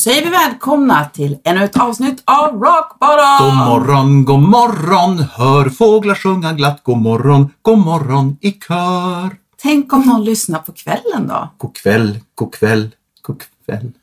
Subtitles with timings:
[0.00, 3.46] säger vi välkomna till ännu ett avsnitt av Rock Bottom!
[3.46, 6.80] God morgon, god morgon, hör fåglar sjunga glatt.
[6.82, 9.49] God morgon, god morgon i kör.
[9.62, 11.48] Tänk om någon lyssnar på kvällen då?
[11.58, 13.92] God kväll, god kväll, god kväll.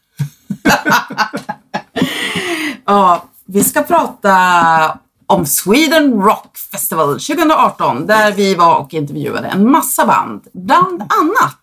[2.90, 9.72] Ja, vi ska prata om Sweden Rock Festival 2018 där vi var och intervjuade en
[9.72, 10.48] massa band.
[10.54, 11.62] Bland annat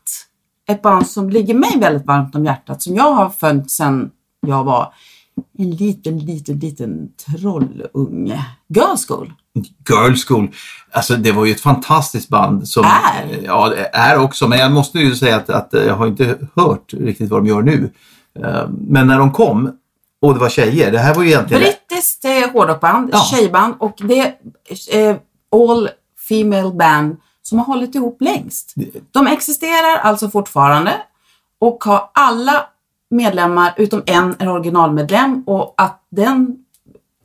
[0.69, 4.11] ett band som ligger mig väldigt varmt om hjärtat som jag har följt sedan
[4.47, 4.95] jag var
[5.59, 8.47] en liten, liten, liten trollunge.
[8.69, 9.33] Girl School.
[9.89, 10.49] Girl School,
[10.91, 12.69] alltså det var ju ett fantastiskt band.
[12.69, 13.41] Som, Är?
[13.45, 17.31] Ja, är också, men jag måste ju säga att, att jag har inte hört riktigt
[17.31, 17.91] vad de gör nu.
[18.45, 19.73] Eh, Men när de kom,
[20.23, 21.63] och det var tjejer, det här var ju egentligen...
[21.63, 23.19] Brittiskt eh, hårdrockband, Ja.
[23.31, 24.35] tjejband och det
[24.91, 25.17] är eh,
[25.53, 25.89] all
[26.29, 28.75] female band som har hållit ihop längst.
[29.11, 30.93] De existerar alltså fortfarande
[31.59, 32.67] och har alla
[33.11, 36.57] medlemmar utom en är originalmedlem och att den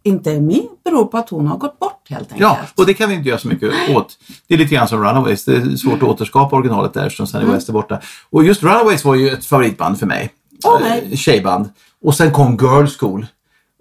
[0.04, 2.42] inte är med beror på att hon har gått bort helt enkelt.
[2.42, 4.18] Ja, och det kan vi inte göra så mycket åt.
[4.48, 5.46] Det är lite grann som Runaways.
[5.46, 8.00] Det är svårt att återskapa originalet där eftersom Sunny West är borta.
[8.30, 10.32] Och just Runaways var ju ett favoritband för mig.
[10.64, 11.18] Åh, nej.
[11.18, 11.70] Tjejband.
[12.04, 13.26] Och sen kom Girl School.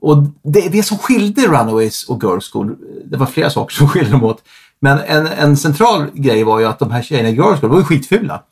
[0.01, 4.11] Och det, det som skilde Runaways och Girl School, det var flera saker som skilde
[4.11, 4.43] dem åt.
[4.81, 7.79] Men en, en central grej var ju att de här tjejerna i Girl School var
[7.79, 8.43] ju skitfula.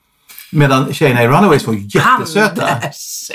[0.53, 2.69] Medan tjejerna i Runaways var ju jättesöta.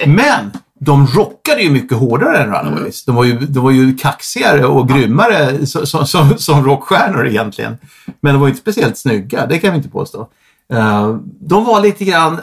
[0.06, 0.52] Men
[0.86, 3.06] de rockade ju mycket hårdare än Runaways.
[3.06, 7.78] De, var ju, de var ju kaxigare och grymmare som, som, som, rockstjärnor egentligen.
[8.22, 10.28] Men de var ju inte speciellt snygga, det kan vi inte påstå.
[10.74, 12.42] Eh, de var lite grann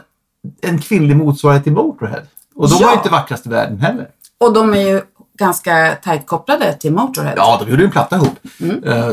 [0.63, 2.23] en kvinnlig motsvarighet till Motörhead.
[2.55, 2.87] Och de Ja.
[2.87, 4.09] var ju inte vackrast i världen heller.
[4.41, 5.01] Och de är ju
[5.39, 7.35] ganska tajt kopplade till Motörhead.
[7.37, 8.39] Ja, de gjorde ju en platta ihop.
[8.61, 8.85] Mm.
[8.85, 9.11] Eh,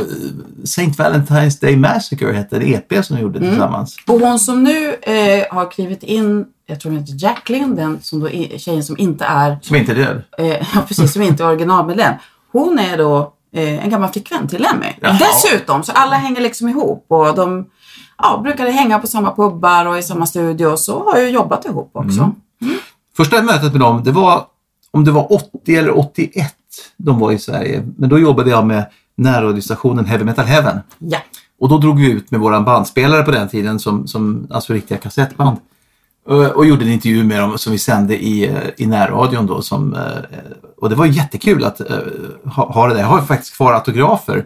[0.64, 3.50] Saint Valentine's Day Massacre hette det EP som de gjorde Mm.
[3.52, 3.96] tillsammans.
[4.08, 8.20] Och hon som nu eh, har klivit in, jag tror hon heter Jacqueline, den som
[8.20, 10.22] då är, tjejen som inte är, Som inte är död.
[10.38, 12.14] eh, ja precis, som inte är originalmedlem.
[12.52, 14.94] Hon är då eh, en gammal flickvän till Lemmy.
[15.02, 15.20] Jaha.
[15.20, 17.66] Dessutom, så alla hänger liksom ihop och de
[18.18, 21.66] ja, brukade hänga på samma pubbar och i samma studio och så har ju jobbat
[21.66, 22.32] ihop också.
[22.62, 22.78] Mm.
[23.18, 24.46] Första mötet med dem, det var
[24.92, 26.56] om det var 80 eller 81
[26.98, 27.84] de var i Sverige.
[27.98, 30.80] Men då jobbade jag med närradiostationen Heavy Metal Heaven.
[31.00, 31.20] Ja.
[31.60, 34.98] Och då drog vi ut med våran bandspelare på den tiden, som, som, alltså riktiga
[34.98, 35.58] kassettband.
[36.26, 39.62] Och, och gjorde en intervju med dem som vi sände i, eh, i närradion då.
[39.62, 40.40] Som, eh,
[40.78, 41.98] och det var jättekul att eh,
[42.46, 43.02] ha, ha det där.
[43.02, 44.46] Jag har faktiskt kvar autografer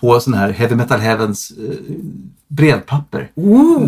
[0.00, 1.94] på sån här Heavy Metal Heavens eh,
[2.48, 3.30] brevpapper.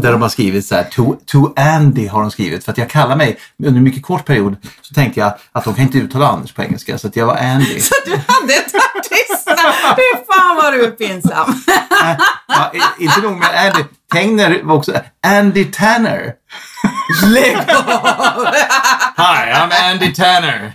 [0.01, 2.65] Där de har skrivit så här, to, to Andy har de skrivit.
[2.65, 5.75] För att jag kallar mig, under en mycket kort period, så tänkte jag att de
[5.75, 6.99] kan inte uttala Anders på engelska.
[6.99, 7.81] Så att jag var Andy.
[7.81, 9.97] Så du hade ett artistnamn!
[9.97, 11.49] Fy fan vad du är pinsam!
[12.03, 12.17] Äh,
[12.49, 13.85] ja, inte nog med Andy.
[14.13, 14.93] Tegner var också
[15.27, 16.35] Andy Tanner.
[17.27, 18.47] Lägg av!
[19.17, 20.73] Hi, I'm Andy Tanner.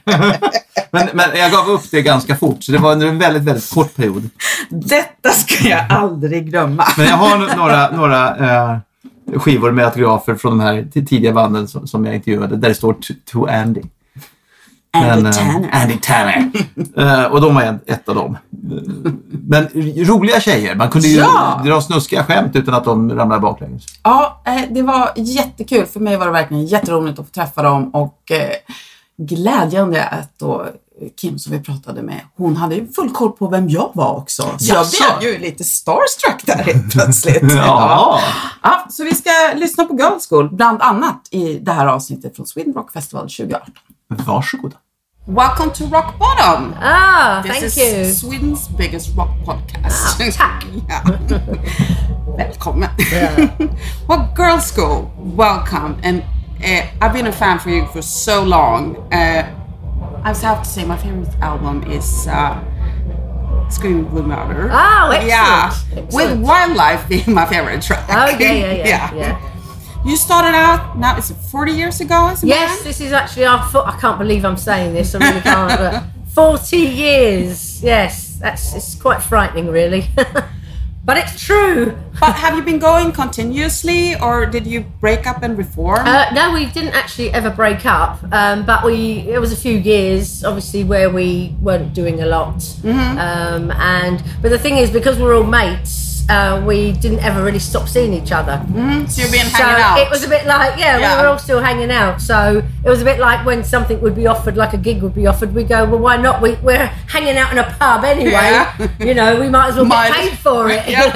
[0.91, 3.69] men, men jag gav upp det ganska fort, så det var under en väldigt, väldigt
[3.73, 4.29] kort period.
[4.69, 6.87] Detta ska jag aldrig glömma.
[6.97, 8.79] Men jag har några, några eh,
[9.39, 12.95] skivor med autografer från de här tidiga banden som, som jag intervjuade, där det står
[13.31, 13.81] to Andy.
[14.93, 15.69] Andy eh, Tanner.
[15.73, 16.51] Andy Tanner.
[16.97, 18.37] Eh, och de var en, ett av dem.
[19.31, 19.67] Men
[20.07, 20.75] roliga tjejer.
[20.75, 21.61] Man kunde ju Ja!
[21.65, 23.83] dra snuskiga skämt utan att de ramlade baklänges.
[24.03, 25.85] Ja, eh, det var jättekul.
[25.85, 28.49] För mig var det verkligen jätteroligt att få träffa dem och eh,
[29.17, 30.65] glädjande att då
[31.21, 34.43] Kim som vi pratade med, hon hade ju full koll på vem jag var också.
[34.57, 35.03] Så Jaså?
[35.09, 37.43] jag blev ju lite starstruck där helt plötsligt.
[37.55, 38.19] Ja.
[38.63, 38.85] ja.
[38.89, 42.73] Så vi ska lyssna på Girls School, bland annat i det här avsnittet från Sweden
[42.73, 43.73] Rock Festival 2018.
[44.15, 44.77] Varsågoda.
[45.27, 46.73] Welcome to Rock Bottom!
[46.81, 48.05] Ah, This thank is you.
[48.29, 50.19] Sweden's biggest rock podcast.
[50.19, 50.63] Ah, tack.
[50.89, 51.01] Ja.
[52.37, 52.89] Välkommen.
[54.07, 55.97] well, Girls School, welcome.
[56.03, 56.23] And
[56.63, 58.95] uh, I've been a fan for you for so long.
[59.13, 59.45] Uh,
[60.23, 62.59] I just have to say my favorite album is uh,
[63.69, 64.69] Screaming Blue Murder.
[64.71, 65.27] Oh, excellent.
[65.27, 66.13] Yeah, Excellent.
[66.13, 68.05] with Wildlife being my favorite track.
[68.09, 69.13] Oh, yeah, yeah, yeah.
[69.13, 69.50] yeah.
[70.03, 71.17] You started out now.
[71.17, 72.33] Is it 40 years ago?
[72.41, 73.63] Yes, this is actually our.
[73.69, 75.13] Fo- I can't believe I'm saying this.
[75.13, 75.79] I really can't.
[75.79, 76.03] But
[76.33, 77.83] Forty years.
[77.83, 80.07] Yes, that's it's quite frightening, really.
[81.05, 81.97] but it's true.
[82.19, 85.99] But have you been going continuously, or did you break up and reform?
[86.07, 89.77] Uh, no, we didn't actually ever break up, um, but we it was a few
[89.77, 92.55] years, obviously, where we weren't doing a lot.
[92.57, 93.17] Mm-hmm.
[93.19, 97.59] Um, and but the thing is, because we're all mates, uh, we didn't ever really
[97.59, 98.55] stop seeing each other.
[99.09, 99.97] so you've been So hanging out.
[99.99, 101.15] it was a bit like, yeah, Yeah.
[101.17, 102.21] we were all still hanging out.
[102.21, 105.13] So it was a bit like when something would be offered, like a gig would
[105.13, 106.41] be offered, we go, well, why not?
[106.41, 108.31] We, we're hanging out in a pub anyway.
[108.31, 108.87] Yeah.
[109.01, 110.87] You know, we might as well Might get paid for it.
[110.87, 110.95] you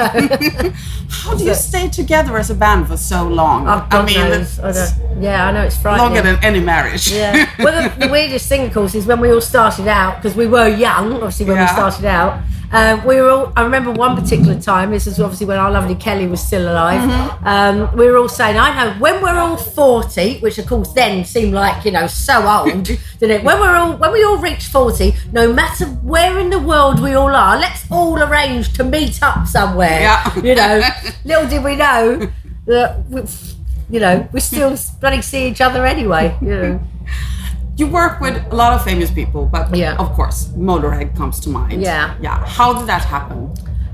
[0.62, 0.74] know.
[1.10, 3.68] How do you stay together as a band for so long?
[3.68, 4.60] Oh, I mean, knows.
[4.60, 4.72] I
[5.20, 6.06] yeah, I know it's frightening.
[6.14, 7.12] longer than any marriage.
[7.12, 7.50] Yeah.
[7.60, 10.48] Well, the, the weirdest thing, of course, is when we all started out because we
[10.48, 11.14] were young.
[11.14, 12.42] Obviously, when we started out,
[12.72, 13.54] um, we were all.
[13.56, 14.92] I remember one particular time.
[14.92, 17.02] This is obviously when our lovely Kelly was still alive.
[17.02, 17.48] Mm-hmm.
[17.48, 21.26] Um, we were all saying, "I know when we're all 40, which of course then
[21.26, 22.84] seemed like you know so old,
[23.20, 23.44] didn't it?
[23.44, 27.14] When we're all when we all reach 40, no matter where in the world we
[27.14, 30.02] all are, let's all arrange to meet up somewhere.
[30.02, 30.36] Yeah.
[30.40, 30.82] You know,
[31.26, 32.32] little did we know
[32.66, 33.06] that.
[33.10, 33.22] We,
[33.88, 36.36] you know, we still bloody see each other anyway.
[36.42, 36.80] You know.
[37.78, 39.96] You work with a lot of famous people, but Yeah.
[39.98, 41.82] of course, Motorhead comes to mind.
[41.82, 42.14] Yeah.
[42.22, 42.46] Yeah.
[42.46, 43.52] How did that happen?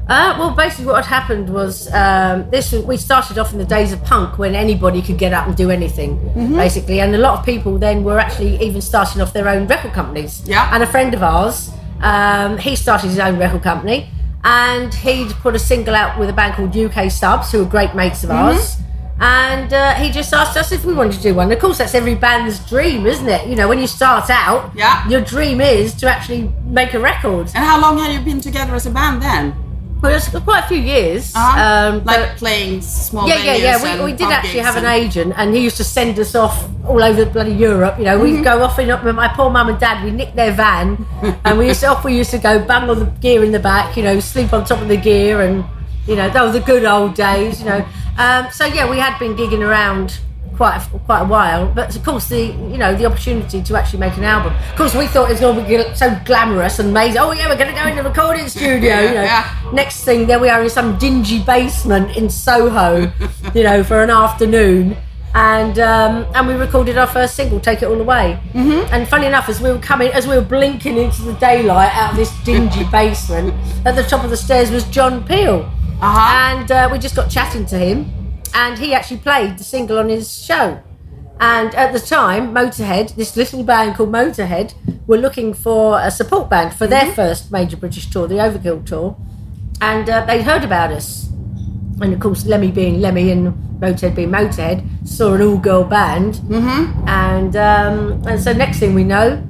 [0.08, 2.74] Uh, well, basically, what had happened was um, this.
[2.74, 5.72] We started off in the days of punk when anybody could get up and do
[5.72, 6.20] anything,
[6.56, 9.94] basically, and a lot of people then were actually even starting off their own record
[9.94, 10.42] companies.
[10.46, 10.70] Yeah.
[10.74, 14.10] And a friend of ours, um, he started his own record company,
[14.44, 17.96] and he'd put a single out with a band called UK Subs, who are great
[17.96, 18.78] mates of ours.
[19.22, 21.52] And uh, he just asked us if we wanted to do one.
[21.52, 23.48] Of course, that's every band's dream, isn't it?
[23.48, 25.08] You know, when you start out, Yeah.
[25.08, 27.48] your dream is to actually make a record.
[27.54, 29.54] And how long have you been together as a band then?
[30.02, 31.32] Well, it's quite a few years.
[31.36, 31.62] Uh-huh.
[31.94, 33.98] Um, like playing small yeah, yeah, yeah.
[34.00, 37.04] We, we did actually have an agent, and he used to send us off all
[37.04, 38.00] over bloody Europe.
[38.00, 38.38] You know, Mm-hmm.
[38.38, 40.04] we'd go off in with my poor mum and dad.
[40.04, 41.06] We nicked their van,
[41.46, 42.04] and we used to off.
[42.04, 43.96] We used to go bang all the gear in the back.
[43.96, 45.64] You know, sleep on top of the gear, and
[46.08, 47.60] you know, that was the good old days.
[47.60, 47.86] You know,
[48.18, 50.20] um, so yeah, we had been gigging around
[50.58, 54.00] quite a, quite a while, but of course the you know the opportunity to actually
[54.00, 54.54] make an album.
[54.72, 57.20] Of course, we thought it was going to be so glamorous and amazing.
[57.20, 59.00] Oh yeah, we're going to go in the recording studio.
[59.00, 59.70] You know, Yeah.
[59.74, 63.12] next thing there we are in some dingy basement in Soho,
[63.56, 64.98] you know, for an afternoon.
[65.34, 68.94] And um, and we recorded our first single, "Take It All Away." Mm-hmm.
[68.94, 72.12] And funny enough, as we were coming, as we were blinking into the daylight out
[72.12, 73.54] of this dingy basement,
[73.86, 76.58] at the top of the stairs was John Peel, Uh-huh.
[76.60, 78.12] and uh, we just got chatting to him,
[78.56, 80.82] and he actually played the single on his show.
[81.40, 84.74] And at the time, Motorhead, this little band called Motorhead,
[85.08, 89.16] were looking for a support band for their first major British tour, the Overkill tour,
[89.80, 91.30] and uh, they'd heard about us.
[92.02, 97.08] And of course, Lemmy being Lemmy and Motorhead being Motorhead, saw an all-girl band, mm-hmm.
[97.08, 99.44] and um, and so next thing we know,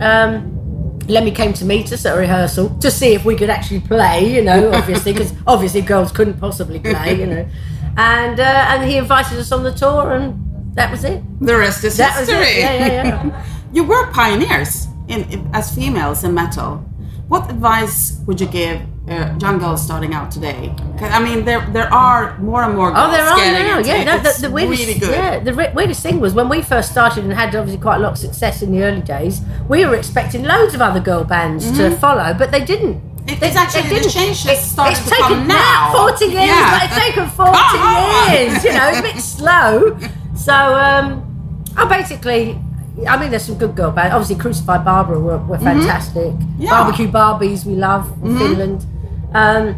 [0.00, 0.53] um,
[1.08, 4.34] Lemmy came to meet us at a rehearsal to see if we could actually play.
[4.34, 7.18] You know, obviously, because obviously girls couldn't possibly play.
[7.18, 7.48] You know,
[7.96, 11.22] and uh, and he invited us on the tour, and that was it.
[11.40, 12.46] The rest is That was history.
[12.54, 12.60] it.
[12.60, 13.46] Yeah, yeah, yeah.
[13.72, 16.78] you were pioneers in, in as females in metal.
[17.28, 20.74] What advice would you give uh, girls starting out today?
[21.00, 23.78] I mean, there there are more and more girls Oh, there are now.
[23.80, 24.04] Yeah, it.
[24.06, 25.10] no, the, the weirdest, really good.
[25.10, 28.00] yeah, the re- weirdest thing was when we first started and had obviously quite a
[28.00, 29.42] lot of success in the early days.
[29.68, 32.94] We were expecting loads of other girl bands to follow, but they didn't.
[32.96, 33.28] Mm-hmm.
[33.28, 34.10] It- They- it's actually they the didn't.
[34.12, 35.92] change It- started it's to taken come now.
[35.92, 36.46] Forty years.
[36.46, 36.84] Yeah.
[36.84, 37.78] It's taken forty
[38.32, 38.64] years.
[38.64, 39.98] You know, it's a bit slow.
[40.34, 41.06] So, um,
[41.76, 42.58] I basically.
[43.08, 44.14] I mean, there's some good girl bands.
[44.14, 46.30] Obviously, Crucified Barbara were, were fantastic.
[46.32, 46.62] Mm-hmm.
[46.62, 46.70] Yeah.
[46.70, 48.86] Barbe-Q-Barbies, we love in Finland.
[49.34, 49.74] Um,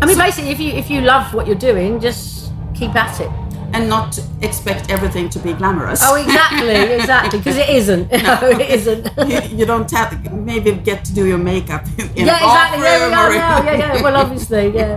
[0.00, 3.30] I mean, basically, if you if you love what you're doing, just keep at it.
[3.74, 6.00] and not expect everything to be glamorous.
[6.02, 8.10] Oh, exactly, exactly, because it isn't.
[8.28, 9.04] No, it isn't.
[9.28, 12.80] you, you don't have maybe get to do your makeup in, yeah, exactly.
[12.80, 13.72] There we bathroom are now.
[13.72, 14.02] Yeah, yeah.
[14.02, 14.96] Well, obviously, yeah.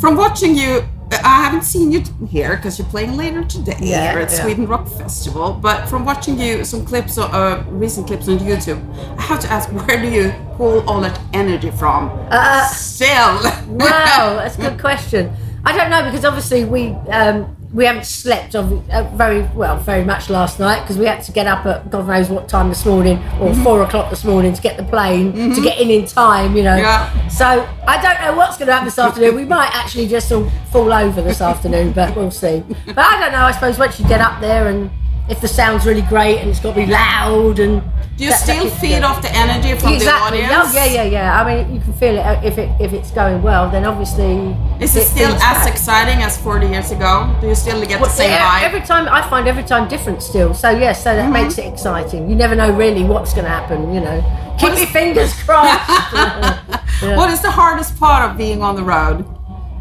[0.00, 4.20] From watching you I haven't seen you here because you're playing later today Yeah, here
[4.22, 4.42] at yeah.
[4.42, 5.52] Sweden Rock Festival.
[5.52, 8.80] But from watching you, some clips, on- uh, recent clips on YouTube,
[9.18, 12.10] I have to ask, where do you pull all that energy from?
[12.30, 13.34] Uh, Still.
[13.68, 15.32] Wow, that's a good question.
[15.64, 20.04] I don't know because obviously we um, we haven't slept of, uh, very well, very
[20.04, 22.84] much last night because we had to get up at God knows what time this
[22.84, 23.62] morning or Mm-hmm.
[23.64, 26.54] four o'clock this morning to get the plane to get in in time.
[26.56, 26.76] You know.
[26.76, 27.28] Yeah.
[27.28, 29.34] So I don't know what's going to happen this afternoon.
[29.36, 32.62] We might actually just all fall over this afternoon, but we'll see.
[32.86, 33.44] But I don't know.
[33.44, 34.90] I suppose once you get up there and
[35.28, 37.82] if the sound's really great and it's got to be loud and
[38.22, 40.40] you that- that still keeps feed off the energy from exactly.
[40.40, 40.74] the audience?
[40.74, 41.40] yeah, yeah, yeah.
[41.40, 43.64] I mean, you can feel it uh, if it if it's going well.
[43.74, 44.32] Then obviously,
[44.80, 45.68] Is it still as back.
[45.72, 47.12] exciting as 40 years ago?
[47.40, 48.62] Do you still get Well, the same yeah, vibe?
[48.68, 50.54] every time I find every time different still.
[50.54, 51.32] So yes, so that Mm-hmm.
[51.32, 52.28] makes it exciting.
[52.30, 53.92] You never know really what's going to happen.
[53.94, 54.18] You know,
[54.58, 55.90] keep your fingers crossed.
[57.18, 59.24] What is the hardest part of being on the road?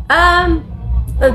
[0.10, 0.66] um.
[1.22, 1.30] Uh,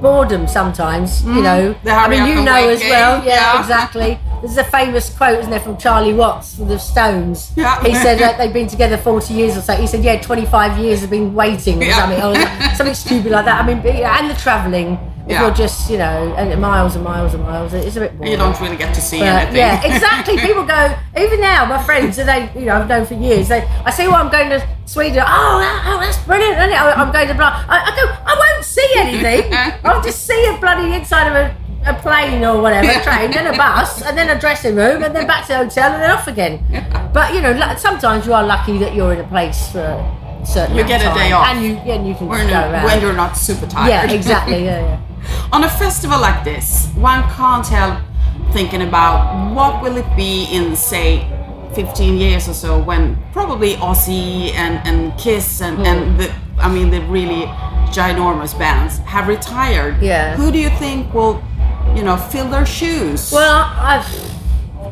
[0.00, 1.74] boredom sometimes, you know.
[1.82, 1.88] Mm-hmm.
[1.88, 3.24] I mean, you know as well.
[3.24, 3.58] Yeah, yeah.
[3.60, 4.20] exactly.
[4.42, 7.52] There's a famous quote, isn't there, from Charlie Watts from the Stones.
[7.56, 7.82] Yeah.
[7.82, 9.74] He said that they've been together 40 years or so.
[9.74, 11.98] He said, yeah, 25 years have been waiting or Yeah.
[11.98, 13.64] something, or something stupid like that.
[13.64, 14.98] I mean, and the travelling.
[15.26, 15.42] If Yeah.
[15.42, 18.30] you're just, you know, and miles and miles and miles, it's a bit boring.
[18.30, 19.56] You don't really get to see But, anything.
[19.56, 20.38] yeah, exactly.
[20.38, 21.64] People go even now.
[21.64, 23.48] My friends, they you know I've known for years.
[23.48, 25.24] They, I say, well, I'm going to Sweden.
[25.26, 26.58] Oh, that, oh that's brilliant.
[26.58, 26.76] isn't it?
[26.80, 27.64] I'm going to blah.
[27.68, 28.04] I, I go.
[28.24, 29.52] I won't see anything.
[29.84, 33.56] I'll just see a bloody inside of a, a plane or whatever, train, then a
[33.56, 36.26] bus, and then a dressing room, and then back to the hotel, and then off
[36.26, 36.64] again.
[37.12, 40.76] But you know, sometimes you are lucky that you're in a place for a certain
[40.76, 41.46] You get a day off.
[41.48, 42.84] and you yeah, and you can when, go around.
[42.84, 43.88] when you're not super tired.
[43.88, 44.64] yeah, exactly.
[44.64, 45.48] Yeah, yeah.
[45.52, 48.00] On a festival like this, one can't help
[48.52, 51.26] thinking about what will it be in, say,
[51.74, 56.16] 15 years or so when probably Ozzy and, and Kiss and, and hmm.
[56.18, 57.44] the, I mean, the really
[57.92, 60.00] ginormous bands have retired.
[60.02, 60.36] Yeah.
[60.36, 61.42] Who do you think will,
[61.96, 63.32] you know, fill their shoes?
[63.32, 64.06] Well, I've,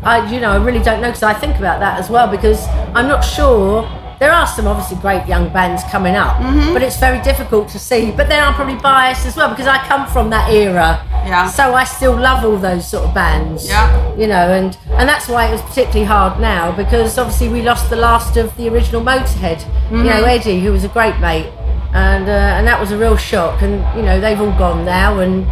[0.04, 2.66] I, you know, I really don't know because I think about that as well because
[2.94, 3.88] I'm not sure.
[4.20, 6.72] There are some obviously great young bands coming up, Mm-hmm.
[6.72, 8.10] but it's very difficult to see.
[8.12, 11.02] But then I'm probably biased as well because I come from that era.
[11.26, 11.48] Yeah.
[11.50, 13.66] So I still love all those sort of bands.
[13.68, 14.14] Yeah.
[14.16, 17.90] You know, and and that's why it was particularly hard now because obviously we lost
[17.90, 19.60] the last of the original Motorhead.
[19.60, 20.06] You Mm-hmm.
[20.06, 21.52] know, Eddie, who was a great mate,
[21.92, 23.62] and uh, and that was a real shock.
[23.62, 25.44] And you know, they've all gone now, and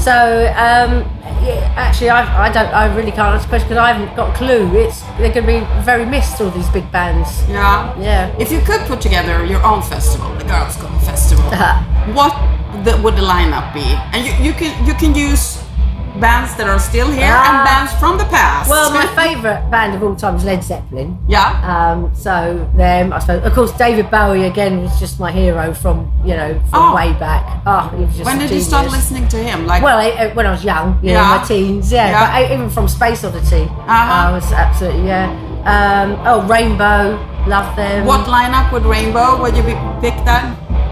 [0.00, 1.04] so um,
[1.76, 4.36] actually, I, I don't, I really can't answer the question because I haven't got a
[4.36, 4.74] clue.
[4.76, 7.28] It's they're going to be very missed all these big bands.
[7.48, 7.94] yeah.
[8.00, 8.34] Yeah.
[8.38, 12.12] If you could put together your own festival, the Girls Gone Festival, Uh-huh.
[12.18, 12.32] what
[12.84, 13.84] the, would the lineup be?
[14.12, 15.59] And you, you can you can use
[16.20, 17.48] bands that are still here Ah.
[17.50, 18.68] and bands from the past.
[18.70, 21.18] Well, my favourite band of all time is Led Zeppelin.
[21.28, 21.50] yeah.
[21.72, 22.34] Um, so
[22.76, 23.44] them, I suppose.
[23.44, 26.94] Of course, David Bowie again was just my hero from you know from Oh.
[26.94, 27.44] way back.
[27.66, 29.66] Oh, he was just when did you start listening to him?
[29.66, 31.36] Like Well, I, I- when I was young, you know, Yeah.
[31.38, 32.10] my teens, yeah.
[32.10, 32.20] Yeah.
[32.20, 34.28] But I, even from Space Oddity, Uh-huh.
[34.28, 35.28] I was absolutely yeah.
[35.64, 38.06] Um, oh, Rainbow, love them.
[38.06, 39.40] what lineup would Rainbow?
[39.42, 40.44] Would you be, pick that?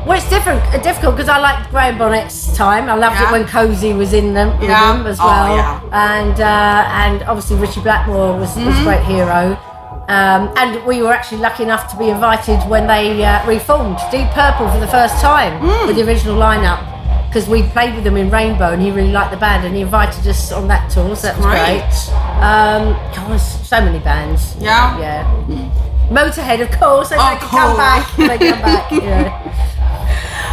[0.09, 2.89] Well, it's different, uh, difficult because I liked Graham Bonnet's time.
[2.89, 3.29] I loved Yeah.
[3.29, 4.93] it when Cozy was in them, with Yeah.
[4.95, 5.81] them as Oh, well, yeah.
[5.93, 8.81] and uh, and obviously Ritchie Blackmore was, was Mm-hmm.
[8.81, 9.59] a great hero.
[10.09, 14.31] Um, and we were actually lucky enough to be invited when they uh, reformed Deep
[14.31, 15.87] Purple for the first time Mm.
[15.89, 16.81] with the original lineup
[17.29, 19.83] because we played with them in Rainbow and he really liked the band and he
[19.83, 21.85] invited us on that tour, so that was Great.
[21.85, 22.43] great.
[22.43, 24.57] Um, God, so many bands.
[24.59, 24.99] Yeah.
[24.99, 25.25] Yeah.
[26.11, 28.17] Motorhead, of course, they make come back.
[28.17, 28.91] They come back.
[28.91, 29.39] Yeah.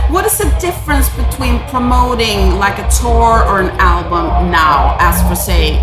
[0.10, 5.36] What is the difference between promoting like a tour or an album now, as for
[5.36, 5.78] say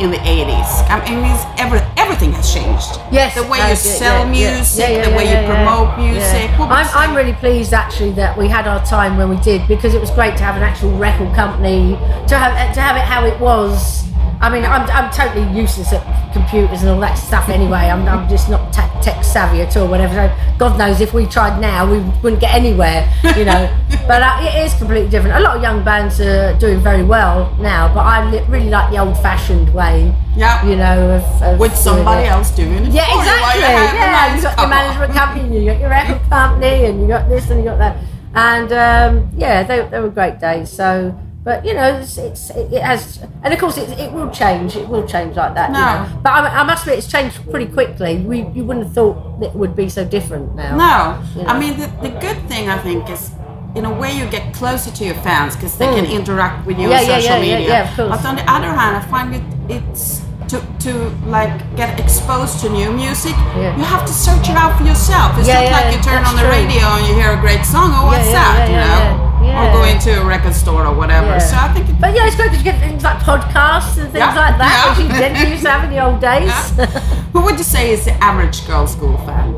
[0.00, 0.88] in the 80s?
[0.88, 2.98] I mean, every, everything has changed.
[3.12, 4.56] Yes, the way uh, you yeah, sell yeah, yeah.
[4.56, 6.50] music, Yeah, the way you promote music.
[6.58, 10.00] I'm, I'm really pleased actually that we had our time when we did because it
[10.00, 11.92] was great to have an actual record company
[12.28, 14.09] to have to have it how it was.
[14.40, 17.90] I mean, I'm, I'm totally useless at computers and all that stuff anyway.
[17.92, 19.86] I'm, I'm just not tech, tech savvy at all.
[19.86, 20.14] Whatever.
[20.14, 23.06] So God knows if we tried now, we wouldn't get anywhere.
[23.36, 23.68] You know.
[24.08, 25.36] but uh, it is completely different.
[25.36, 28.90] A lot of young bands are doing very well now, but I li- really like
[28.90, 30.14] the old-fashioned way.
[30.34, 30.64] Yeah.
[30.66, 32.30] You know, of, of With somebody it.
[32.30, 32.92] else doing it.
[32.92, 33.60] Yeah, while exactly.
[33.60, 37.50] Yeah, you got your management company, you got your record company, and you got this
[37.50, 37.96] and you got that.
[38.34, 40.70] And um, yeah, they, they were great days.
[40.70, 44.76] So, but you know, it's, it's it, has, and of course, it, it will change.
[44.76, 45.70] It will change like that.
[45.70, 45.80] you No.
[46.04, 46.20] know.
[46.22, 48.18] But I, I must admit, it's changed pretty quickly.
[48.18, 50.76] We you wouldn't have thought it would be so different now.
[50.76, 53.30] No, You I mean the, the good thing I think is,
[53.74, 56.18] in a way, you get closer to your fans because they can Mm.
[56.18, 57.68] interact with you Yeah, on yeah, social yeah, media.
[57.68, 58.10] yeah, of course.
[58.22, 59.42] But on the other hand, I find it
[59.76, 60.92] it's to to
[61.30, 63.36] like get exposed to new music.
[63.56, 63.76] Yeah.
[63.78, 65.38] You have to search it out for yourself.
[65.38, 66.50] It's Yeah, not like you turn on the true.
[66.58, 67.92] radio and you hear a great song.
[67.94, 68.66] Oh, what's that?
[68.68, 71.26] you know, yeah, or go into a record store or whatever.
[71.26, 71.38] Yeah.
[71.38, 74.06] So I think it, But yeah, it's great because you get things like podcasts and
[74.12, 74.88] things Yeah, like that, yeah.
[74.90, 76.52] which you didn't used to have in the old days.
[77.32, 79.52] who would you say is the average girl school fan?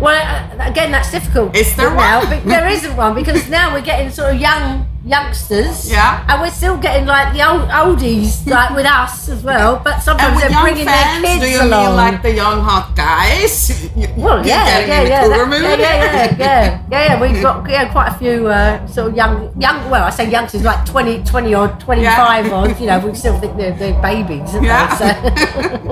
[0.00, 0.16] well,
[0.60, 1.54] uh, again, that's difficult.
[1.54, 2.30] Is there now, one?
[2.30, 5.90] but there isn't one because now we're getting sort of young youngsters.
[5.90, 6.24] Yeah.
[6.28, 9.80] And we're still getting like the old oldies, like with us as well.
[9.82, 11.86] But sometimes they're bringing fans, their kids do you along.
[11.86, 13.70] mean like the young hot guys?
[13.96, 17.20] You- Well, yeah, yeah, yeah, that- yeah, yeah, yeah, yeah, yeah, yeah.
[17.20, 19.90] We've got yeah, quite a few uh, sort of young, young.
[19.90, 22.78] Well, I say youngsters, like 20, 20 or twenty-five odd.
[22.80, 24.52] You know, we still think they're, they're babies.
[24.60, 24.94] Yeah.
[24.96, 25.90] They?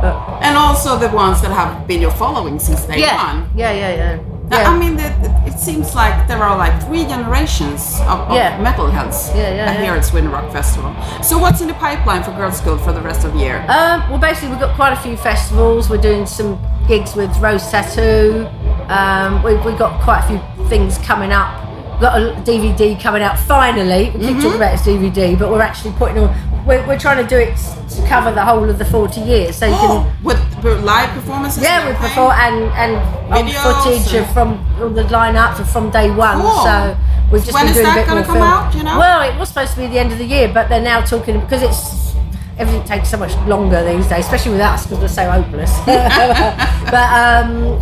[0.00, 0.08] So,
[0.42, 3.50] And also the ones that have been your following since day yeah, one.
[3.54, 4.18] yeah, yeah, yeah.
[4.52, 5.08] I mean, the,
[5.46, 8.58] it seems like there are like three generations of, of Yeah.
[8.58, 9.96] metalheads Yeah, yeah, here yeah.
[9.96, 10.94] at Sweden Rock Festival.
[11.22, 13.58] So, what's in the pipeline for Girls School for the rest of the year?
[13.68, 15.88] Um, well, basically, we've got quite a few festivals.
[15.88, 18.46] We're doing some gigs with Rose Tattoo.
[18.88, 21.68] Um, we've, we've got quite a few things coming up.
[21.92, 24.10] We've got a DVD coming out finally.
[24.14, 26.66] We keep talking about this DVD, but we're actually putting on.
[26.66, 29.56] We're, we're trying to do it to cover the whole of the 40 years.
[29.56, 30.24] So you oh, can.
[30.24, 31.62] with live performances?
[31.62, 32.92] Yeah, we perform and and
[33.30, 36.40] Videos footage and- from all the lineups from day one.
[36.40, 36.62] Cool.
[36.64, 36.96] So
[37.32, 38.46] we've just When been is doing that a bit more come film.
[38.46, 38.98] out, do you know?
[38.98, 41.40] Well, it was supposed to be the end of the year, but they're now talking
[41.40, 42.14] because it's
[42.58, 45.72] everything takes so much longer these days, especially with us because we're so hopeless.
[45.86, 47.78] but um,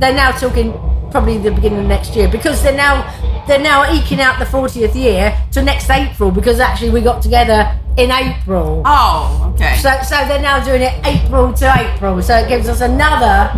[0.00, 0.72] they're now talking
[1.10, 3.04] probably the beginning of next year because they're now
[3.46, 7.78] they're now eking out the 40th year to next April because actually we got together
[7.96, 8.82] in April.
[8.84, 9.76] Oh, okay.
[9.78, 12.20] So, so they're now doing it April to April.
[12.22, 13.50] So it gives us another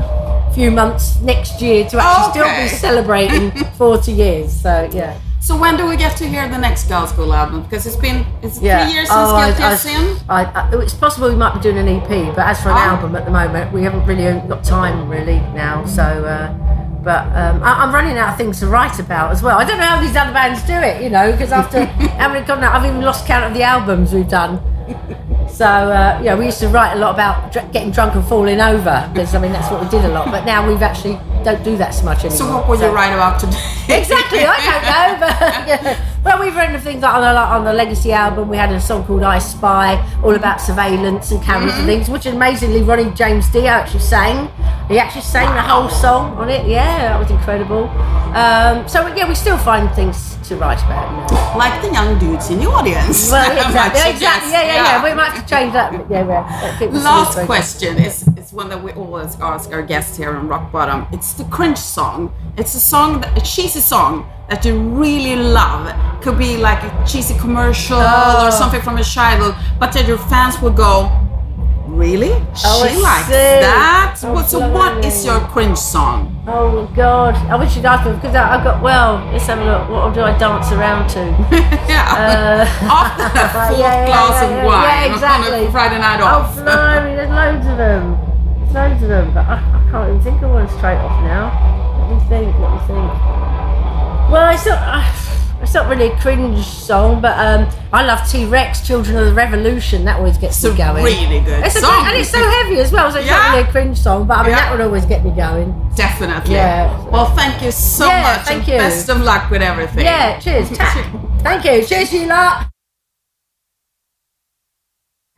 [0.54, 2.68] few months next year to actually Okay.
[2.68, 4.52] still be celebrating 40 years.
[4.60, 5.18] So yeah.
[5.40, 7.62] So when do we get to hear the next Girls School album?
[7.62, 8.84] Because it's been it's Yeah.
[8.84, 10.16] three years since Oh, I- Guilty as Sin.
[10.28, 12.80] I, I, it's possible we might be doing an EP, but as for an Oh.
[12.80, 15.84] album at the moment, we haven't really got time really now.
[15.86, 16.52] So, uh,
[17.02, 19.58] but um, I, I'm running out of things to write about as well.
[19.58, 21.84] I don't know how these other bands do it, you know, because after
[22.18, 24.60] having gone out, I've even lost count of the albums we've done.
[25.48, 28.60] So uh, yeah, we used to write a lot about dr- getting drunk and falling
[28.60, 30.30] over because I mean that's what we did a lot.
[30.30, 32.38] But now we've actually don't do that so much anymore.
[32.38, 33.58] So what will you write about today?
[33.88, 36.17] Exactly, I don't know, but yeah.
[36.24, 38.48] Well, we've written things like on the, on the Legacy album.
[38.48, 42.26] We had a song called "I Spy," all about surveillance and cameras and things, which
[42.26, 44.50] amazingly Ronnie James Dio actually sang.
[44.88, 46.66] He actually sang the whole song on it.
[46.66, 47.88] Yeah, that was incredible.
[48.34, 51.30] Um, so yeah, we still find things to write about.
[51.30, 51.58] You know.
[51.58, 53.30] like the young dudes in the audience.
[53.30, 54.46] Well, exactly, suggest.
[54.46, 54.52] exactly.
[54.52, 55.92] Yeah, yeah, yeah, We might have to change that.
[56.10, 56.78] Yeah, yeah.
[56.78, 60.72] that Last question is, is one that we always ask our guests here on Rock
[60.72, 61.06] Bottom.
[61.12, 62.32] It's the cringe song.
[62.56, 65.86] It's a song, that, a cheesy song that you really love.
[66.22, 68.46] Could be like a cheesy commercial Oh.
[68.46, 71.10] or something from a childhood, but that your fans will go,
[71.86, 72.32] really?
[72.64, 73.32] Oh, I she likes see.
[73.32, 74.20] that.
[74.24, 76.34] Oh, What- so what is your cringe song?
[76.48, 77.34] Oh God!
[77.52, 79.20] I wish you'd asked me because I, I got well.
[79.32, 79.88] Let's have a look.
[79.90, 81.20] What do I dance around to?
[81.86, 82.64] yeah.
[82.82, 85.66] After a fourth yeah, glass yeah, of yeah, wine yeah, on exactly.
[85.66, 86.56] a Friday night off.
[86.56, 86.64] Oh, off.
[86.64, 88.16] blimey, there's loads of them.
[88.58, 91.52] There's loads of them, but I, I can't even think of one straight off now.
[92.00, 93.08] Let me think, let me think.
[94.32, 95.04] Well, I not, uh,
[95.62, 99.34] it's not really a cringe song, but um, I love T Rex, Children of the
[99.34, 100.04] Revolution.
[100.04, 101.04] That always gets It's me a going.
[101.04, 102.02] really good it's song.
[102.04, 103.36] Great, and it's so heavy as well, so it's Yeah.
[103.36, 104.56] not really a cringe song, but I mean, Yeah.
[104.56, 105.90] that would always get me going.
[105.96, 106.54] Definitely.
[106.54, 106.96] Yeah.
[107.10, 108.46] Well, thank you so Yeah, much.
[108.46, 108.78] thank and you.
[108.78, 110.04] Best of luck with everything.
[110.04, 110.70] Yeah, cheers.
[110.76, 111.04] Ta-
[111.42, 111.84] Thank you.
[111.84, 112.66] Cheers, you lot.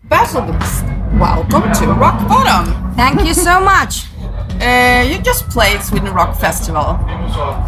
[0.09, 0.85] Battle Beast,
[1.19, 2.93] welcome to Rock Bottom.
[2.95, 4.05] Thank you so much.
[4.61, 6.99] Uh, you just played Sweden Rock Festival,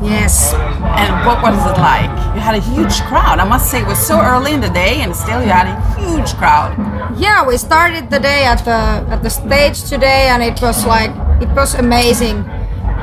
[0.02, 0.52] Yes.
[0.52, 2.10] and what was it like?
[2.34, 3.38] You had a huge crowd.
[3.38, 5.76] I must say, it was so early in the day, and still you had a
[6.00, 6.76] huge crowd.
[7.18, 8.80] Yeah, we started the day at the
[9.12, 12.44] at the stage today, and it was like it was amazing.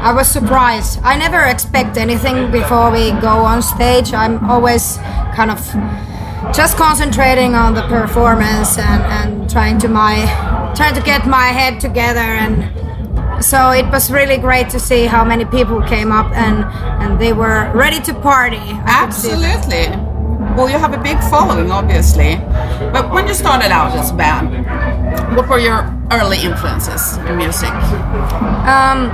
[0.09, 0.99] I was surprised.
[1.03, 4.13] I never expect anything before we go on stage.
[4.13, 4.97] I'm always
[5.35, 5.59] kind of
[6.53, 10.15] just concentrating on the performance and, and trying to my
[10.75, 12.71] trying to get my head together and
[13.41, 16.65] so it was really great to see how many people came up and
[17.01, 18.57] and they were ready to party.
[18.57, 19.65] I could see that.
[19.65, 20.09] Absolutely.
[20.55, 22.35] Well, you have a big following, obviously.
[22.91, 24.65] But when you started out as a band,
[25.35, 27.71] what were your early influences in music?
[28.67, 29.07] Um,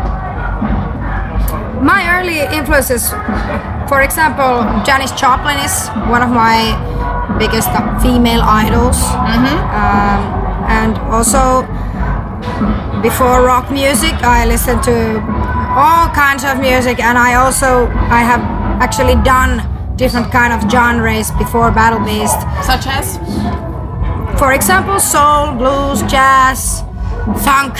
[1.85, 3.09] my early influences,
[3.89, 6.73] for example, Janis Joplin is one of my
[7.37, 7.69] biggest
[8.01, 10.21] female idols, um,
[10.69, 11.61] and also
[13.05, 14.97] before rock music, I listened to
[15.77, 17.85] all kinds of music, and I also
[18.19, 18.41] I have
[18.81, 19.61] actually done
[19.95, 22.39] different kind of genres before Battle Beast.
[22.65, 23.05] Such as?
[24.41, 26.81] For example, soul, blues, jazz,
[27.45, 27.73] funk,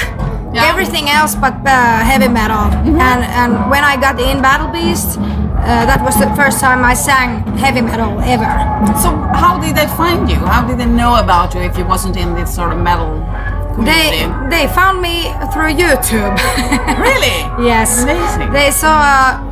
[0.54, 0.70] Yeah.
[0.72, 1.74] everything else but uh,
[2.12, 2.66] heavy metal.
[3.10, 6.94] And and when I got in Battle Beast, uh, that was the first time I
[6.94, 7.30] sang
[7.64, 8.52] heavy metal ever.
[9.04, 9.10] So
[9.42, 10.40] how did they find you?
[10.54, 13.12] How did they know about you if you wasn't in this sort of metal
[13.84, 16.36] They they found me through YouTube.
[17.08, 17.36] really?
[17.68, 18.04] yes.
[18.04, 18.52] Amazing.
[18.54, 18.96] They saw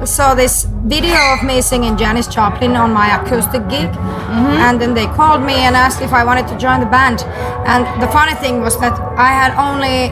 [0.02, 3.90] uh, saw this video of me singing Janis Joplin on my acoustic gig,
[4.34, 4.58] Mm-hmm.
[4.66, 7.22] and then they called me and asked if I wanted to join the band.
[7.68, 10.10] And the funny thing was that I had only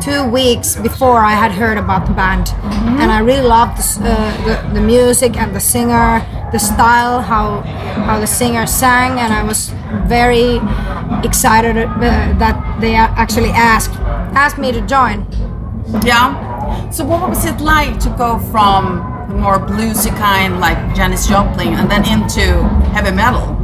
[0.00, 3.00] two weeks before I had heard about the band, Mm-hmm.
[3.00, 6.20] and I really loved the, uh, the the music and the singer,
[6.52, 7.60] the style, how
[8.06, 9.72] how the singer sang, and I was
[10.06, 10.60] very
[11.24, 13.94] excited uh, that they actually asked
[14.34, 15.26] asked me to join.
[16.04, 16.90] Yeah.
[16.90, 21.74] So what was it like to go from the more bluesy kind like Janis Joplin
[21.74, 22.62] and then into
[22.94, 23.56] heavy metal?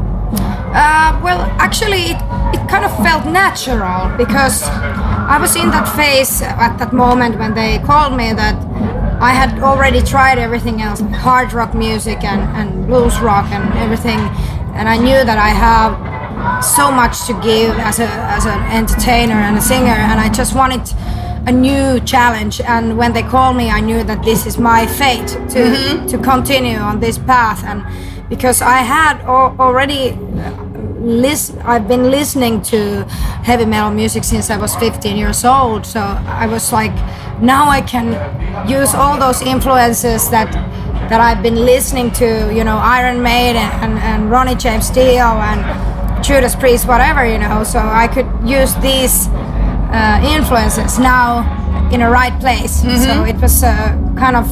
[0.74, 2.16] Uh, well, actually, it,
[2.54, 7.54] it kind of felt natural because I was in that phase at that moment when
[7.54, 8.56] they called me that
[9.22, 14.18] I had already tried everything else hard rock music and, and blues rock and everything.
[14.74, 19.34] And I knew that I have so much to give as, a, as an entertainer
[19.34, 20.82] and a singer, and I just wanted
[21.46, 22.60] a new challenge.
[22.62, 26.06] And when they called me, I knew that this is my fate to, mm-hmm.
[26.06, 27.62] to continue on this path.
[27.64, 27.84] And
[28.28, 30.18] because I had al- already
[31.02, 33.04] I've been listening to
[33.42, 35.84] heavy metal music since I was 15 years old.
[35.84, 36.94] So I was like,
[37.40, 38.12] now I can
[38.68, 40.52] use all those influences that
[41.10, 46.24] that I've been listening to, you know, Iron Maiden and, and Ronnie James Dio and
[46.24, 47.64] Judas Priest, whatever, you know.
[47.64, 49.26] So I could use these
[49.90, 51.42] uh, influences now
[51.92, 52.80] in a right place.
[52.82, 54.46] So it was uh, kind of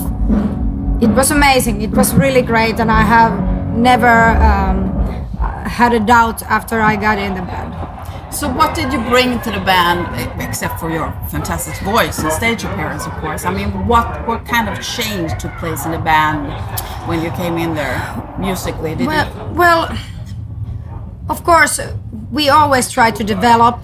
[1.00, 1.80] it was amazing.
[1.80, 3.32] It was really great, and I have
[3.74, 4.89] never um,
[5.80, 7.72] had a doubt after I got in the band.
[8.34, 9.98] So what did you bring to the band
[10.38, 13.46] except for your fantastic voice and stage appearance of course?
[13.46, 16.40] I mean what what kind of change took place in the band
[17.08, 17.96] when you came in there
[18.38, 18.94] musically?
[18.94, 19.98] Did Well, you well,
[21.30, 21.80] of course,
[22.30, 23.76] we always try to develop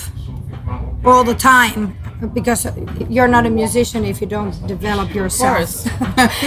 [1.02, 1.96] all the time
[2.32, 2.66] because
[3.08, 5.56] you're not a musician if you don't develop yourself.
[5.56, 5.88] course.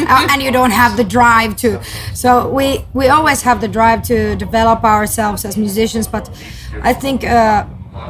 [0.09, 1.79] Uh, and you don't have the drive to.
[2.13, 6.07] So we we always have the drive to develop ourselves as musicians.
[6.07, 6.29] But
[6.81, 7.65] I think, uh,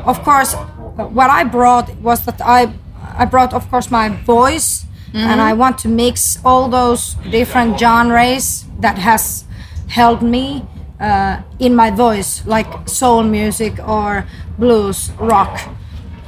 [0.05, 0.53] of course,
[0.95, 2.73] what I brought was that I
[3.17, 8.65] I brought, of course, my voice, and I want to mix all those different genres
[8.79, 9.43] that has
[9.87, 10.63] helped me
[10.99, 14.25] uh, in my voice, like soul music or
[14.57, 15.59] blues, rock,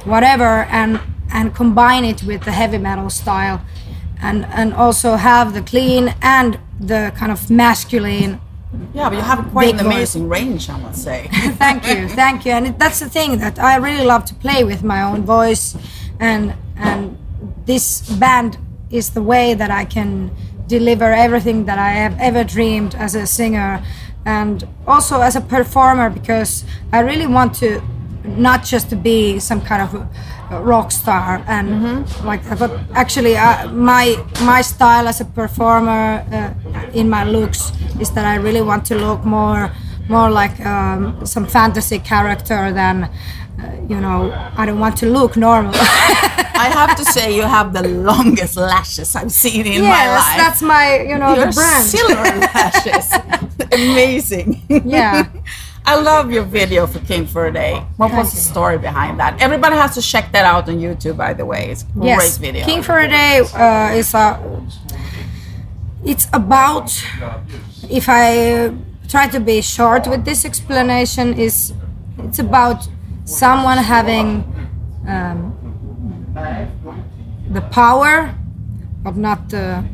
[0.04, 1.00] whatever, and
[1.32, 3.60] and combine it with the heavy metal style
[4.22, 8.40] and and also have the clean and the kind of masculine
[8.94, 9.94] Yeah, but you have quite an voice.
[9.94, 11.28] amazing range, I must say.
[11.62, 14.64] thank you thank you and it, that's the thing that i really love to play
[14.64, 15.76] with my own voice
[16.20, 17.16] and and
[17.66, 17.86] this
[18.22, 18.56] band
[18.90, 20.30] is the way that i can
[20.66, 23.70] deliver everything that i have ever dreamed as a singer
[24.24, 27.80] and also as a performer because i really want to
[28.24, 30.06] not just to be some kind of
[30.66, 36.90] rock star and like that but actually uh, my my style as a performer uh,
[36.92, 39.70] in my looks is that i really want to look more
[40.08, 43.10] more like um, some fantasy character than uh,
[43.88, 45.72] you know i don't want to look normal
[46.54, 50.36] I have to say you have the longest lashes I've seen in my yes life.
[50.36, 53.12] that's my you know Your the brand silver lashes.
[53.72, 54.62] Amazing.
[54.84, 55.26] Yeah.
[55.84, 57.84] I love your video for King for a Day.
[57.96, 59.40] What was the story behind that?
[59.42, 61.70] Everybody has to check that out on YouTube, by the way.
[61.70, 62.64] It's a great video.
[62.64, 64.38] king for a day uh, is a
[66.04, 66.90] it's about
[67.88, 68.72] if i
[69.08, 71.72] try to be short with this explanation is
[72.18, 72.88] it's about
[73.24, 74.42] someone having
[75.06, 75.54] um,
[77.50, 78.34] the power
[79.04, 79.84] but not the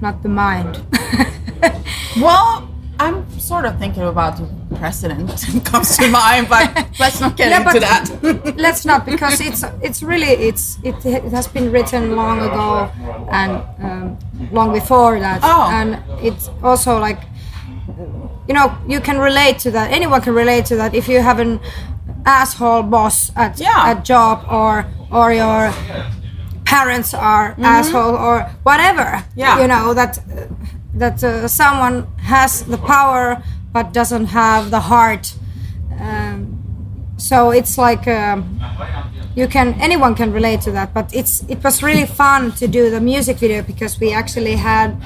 [0.00, 0.80] not the mind
[2.20, 2.67] well,
[3.00, 5.30] I'm sort of thinking about the president
[5.64, 6.66] comes to mind, but
[7.00, 8.56] let's not get Yeah, into that.
[8.58, 12.90] let's not because it's it's really it's it, it has been written long ago
[13.30, 14.18] and um,
[14.52, 15.68] long before that Oh.
[15.70, 17.20] and it's also like
[18.48, 21.38] you know you can relate to that anyone can relate to that if you have
[21.38, 21.60] an
[22.26, 23.90] asshole boss at Yeah.
[23.90, 25.72] at job or or your
[26.64, 29.38] parents are asshole or whatever Mm-hmm.
[29.40, 29.60] Yeah.
[29.62, 30.18] you know that
[30.94, 35.34] that uh, someone has the power but doesn't have the heart
[36.00, 36.54] um,
[37.16, 38.60] so it's like um,
[39.34, 42.90] you can anyone can relate to that but it's it was really fun to do
[42.90, 44.96] the music video because we actually had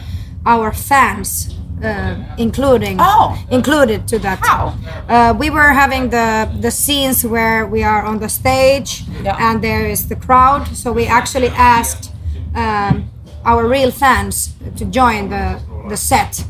[0.47, 3.37] our fans uh, including Oh.
[3.51, 4.75] included to that How?
[5.09, 9.37] uh, we were having the the scenes where we are on the stage Yeah.
[9.39, 12.13] and there is the crowd so we actually asked
[12.55, 13.11] um,
[13.45, 16.45] our real fans to join the the set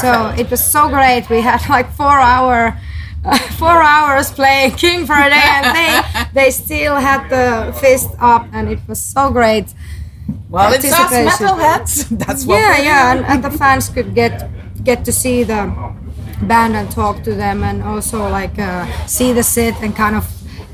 [0.00, 1.30] So it was so great.
[1.30, 2.78] We had like four hour.
[3.24, 5.90] Uh, four hours playing King for a day, and they
[6.34, 9.74] they still had the fist up, and it was so great.
[10.48, 12.06] Well, it's us metalheads.
[12.18, 14.48] That's what yeah yeah and, and the fans could get
[14.84, 15.60] get to see the
[16.42, 20.24] band and talk to them and also like uh, see the set and kind of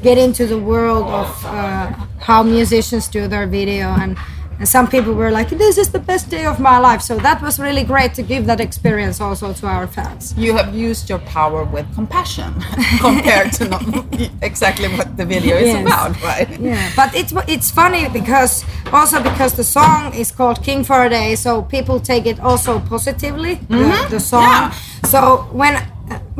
[0.03, 1.87] get into the world of uh,
[2.19, 4.19] how musicians do their video and
[4.63, 7.43] and some people were like this is the best day of my life so that
[7.43, 11.19] was really great to give that experience also to our fans you have used your
[11.37, 12.55] power with compassion
[13.01, 13.83] compared to not
[14.43, 15.87] exactly what the video is Yes.
[15.87, 16.49] about, right?
[16.61, 21.11] yeah but it's it's funny because also because the song is called king for a
[21.11, 24.71] day so people take it also positively the, the song Yeah.
[25.15, 25.21] so
[25.61, 25.75] when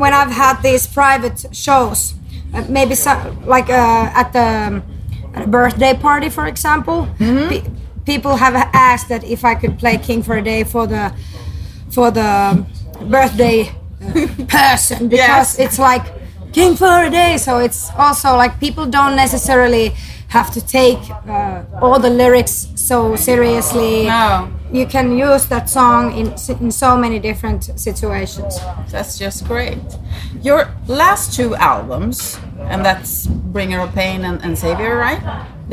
[0.01, 2.13] when i've had these private shows
[2.53, 3.19] uh, maybe some,
[3.55, 4.83] like uh, at the um,
[5.35, 7.07] at a birthday party for example
[7.49, 7.63] pe-
[8.05, 11.13] people have asked that if i could play king for a day for the
[11.91, 12.65] for the
[13.09, 13.71] birthday
[14.47, 15.59] person because Yes.
[15.59, 16.05] it's like
[16.53, 19.93] king for a day so it's also like people don't necessarily
[20.27, 24.49] have to take uh, all the lyrics so seriously No.
[24.71, 28.59] you can use that song in, in so many different situations
[28.91, 29.77] That's just great.
[30.41, 32.37] Your last two albums,
[32.71, 35.21] and that's Bringer of Pain and, and Savior, right?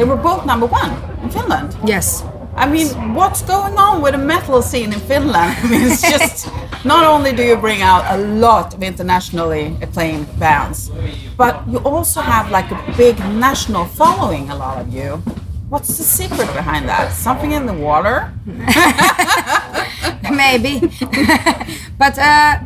[0.00, 1.76] They were both number one in Finland.
[1.84, 2.24] yes
[2.56, 5.56] I mean, what's going on with the metal scene in Finland?
[5.62, 6.48] I mean, it's just
[6.84, 10.90] not only do you bring out a lot of internationally acclaimed bands,
[11.36, 15.22] but you also have like a big national following, a lot of you.
[15.68, 17.12] What's the secret behind that?
[17.12, 18.32] Something in the water?
[20.32, 20.80] maybe
[21.98, 22.56] but uh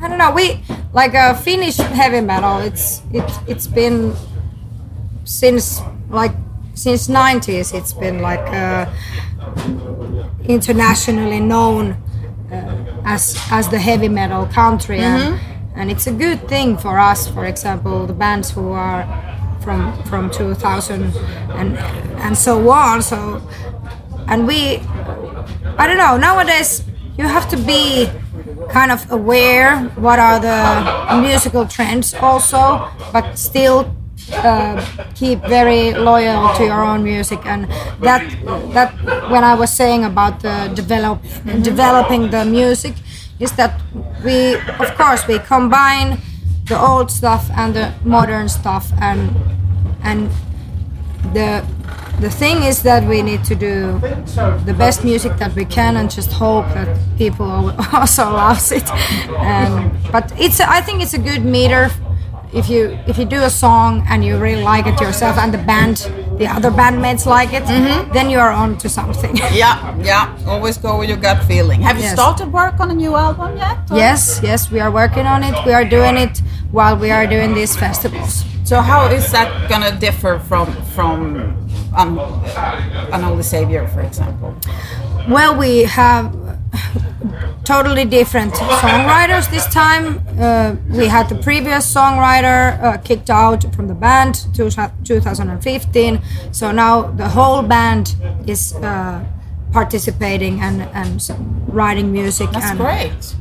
[0.00, 0.60] i don't know we
[0.92, 4.14] like uh, finnish heavy metal it's it, it's been
[5.24, 5.80] since
[6.10, 6.34] like
[6.74, 8.86] since 90s it's been like uh,
[10.44, 11.92] internationally known
[12.52, 15.40] uh, as as the heavy metal country and,
[15.74, 19.04] and it's a good thing for us for example the bands who are
[19.60, 21.14] from from 2000
[21.54, 21.78] and
[22.24, 23.40] and so on so
[24.28, 24.80] and we
[25.80, 26.18] I don't know.
[26.18, 26.84] Nowadays,
[27.16, 28.06] you have to be
[28.70, 33.94] kind of aware what are the musical trends also, but still
[34.32, 37.40] uh, keep very loyal to your own music.
[37.46, 37.64] And
[38.00, 38.22] that
[38.72, 38.94] that
[39.30, 41.22] when I was saying about the develop
[41.62, 42.94] developing the music,
[43.38, 43.80] is that
[44.24, 46.18] we of course we combine
[46.66, 49.34] the old stuff and the modern stuff and
[50.04, 50.30] and
[51.34, 51.64] the
[52.20, 53.98] the thing is that we need to do
[54.66, 58.88] the best music that we can and just hope that people also loves it
[59.40, 61.90] and but it's i think it's a good meter
[62.52, 65.58] if you if you do a song and you really like it yourself and the
[65.58, 65.96] band
[66.38, 67.64] the other bandmates like it
[68.12, 70.36] then you are on to something Yeah, yeah.
[70.46, 71.80] Always go with your gut feeling.
[71.82, 72.14] Have you Yes.
[72.14, 73.78] started work on a new album yet?
[73.90, 77.26] or- yes yes we are working on it we are doing it while we are
[77.26, 81.18] doing these festivals So how is that gonna differ from from
[81.96, 82.18] um,
[83.12, 84.54] Unholy Savior, for example?
[85.28, 86.30] Well, we have
[87.70, 88.52] totally different
[88.84, 90.06] songwriters this time.
[90.40, 94.68] Uh, we had the previous songwriter uh, kicked out from the band to
[95.04, 98.16] 2015, so now the whole band
[98.48, 99.24] is uh,
[99.72, 101.22] participating and, and
[101.72, 102.50] writing music.
[102.50, 103.34] That's and great.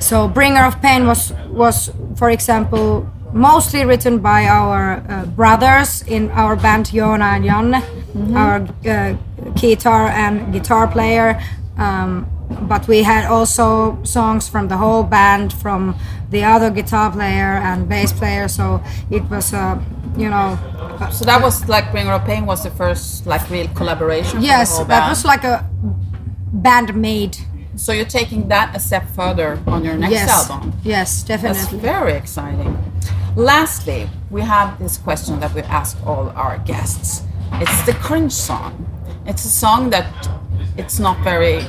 [0.00, 6.30] so Bringer of Pain was was, for example, mostly written by our uh, brothers in
[6.32, 7.80] our band Joona and Janne,
[8.34, 9.16] our uh,
[9.54, 11.40] guitar and guitar player.
[11.76, 12.26] Um,
[12.62, 15.94] but we had also songs from the whole band, from
[16.30, 18.48] the other guitar player and bass player.
[18.48, 19.78] So it was, uh,
[20.16, 20.58] you know,
[21.00, 24.42] uh, So that was like Bringer of Pain was the first like real collaboration.
[24.42, 25.64] yes, that was like a
[26.52, 27.36] band made.
[27.76, 30.72] So you're taking that a step further on your next yes, album.
[30.82, 31.60] yes, definitely.
[31.60, 32.76] That's very exciting.
[33.36, 37.22] Lastly, we have this question that we ask all our guests.
[37.52, 38.84] It's the cringe song.
[39.26, 40.06] It's a song that
[40.76, 41.64] it's not very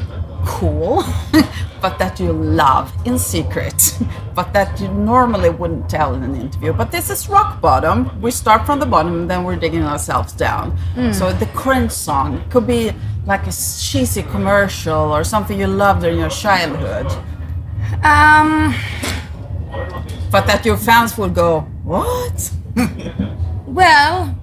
[0.49, 1.03] cool,
[1.81, 3.97] but that you love in secret,
[4.35, 6.73] but that you normally wouldn't tell in an interview.
[6.73, 7.97] But this is rock bottom.
[8.21, 10.65] We start from the bottom and then we're digging ourselves down.
[11.13, 12.91] So the cringe song could be
[13.25, 17.07] like a cheesy commercial or something you loved in your childhood
[18.03, 18.73] Um,
[20.31, 22.51] but that your fans would go, What?
[23.79, 24.35] Well,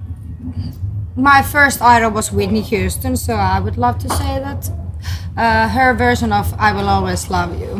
[1.15, 4.69] my first idol was Whitney Houston, so I would love to say that
[5.37, 7.79] uh, her version of "I Will Always Love You."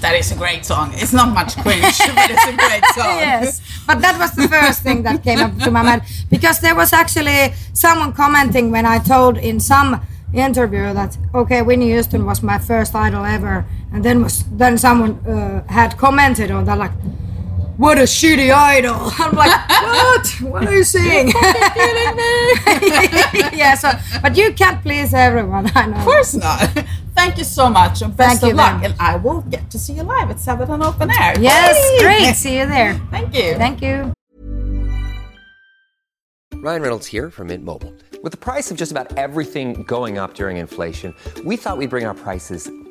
[0.00, 0.90] That is a great song.
[0.94, 3.18] It's not much cringe, but it's a great song.
[3.18, 6.74] yes, but that was the first thing that came up to my mind because there
[6.74, 10.00] was actually someone commenting when I told in some
[10.34, 15.12] interview that okay, Whitney Houston was my first idol ever, and then was then someone
[15.26, 16.92] uh, had commented on that like.
[17.76, 18.96] What a shitty idol!
[19.18, 20.28] I'm like, what?
[20.40, 21.28] What are you saying?
[23.52, 25.70] yeah, so but you can't please everyone.
[25.74, 25.98] I know.
[25.98, 26.70] Of course not.
[27.14, 28.82] Thank you so much and best Thank of luck.
[28.82, 31.38] And I will get to see you live at Seven and Open Air.
[31.38, 31.98] Yes, Yay!
[32.02, 32.34] great.
[32.34, 32.94] See you there.
[33.10, 33.54] Thank you.
[33.56, 34.12] Thank you.
[36.54, 37.94] Ryan Reynolds here from Mint Mobile.
[38.22, 42.06] With the price of just about everything going up during inflation, we thought we'd bring
[42.06, 42.70] our prices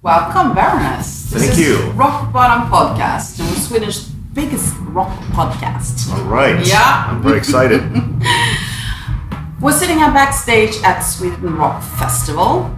[0.00, 1.28] Welcome, Baroness.
[1.30, 1.90] This Thank is you.
[1.90, 6.08] Rock Bottom Podcast, and Swedish biggest rock podcast.
[6.12, 6.64] All right.
[6.64, 7.06] Yeah.
[7.08, 7.82] I'm very excited.
[9.60, 12.72] We're sitting here backstage at Sweden Rock Festival,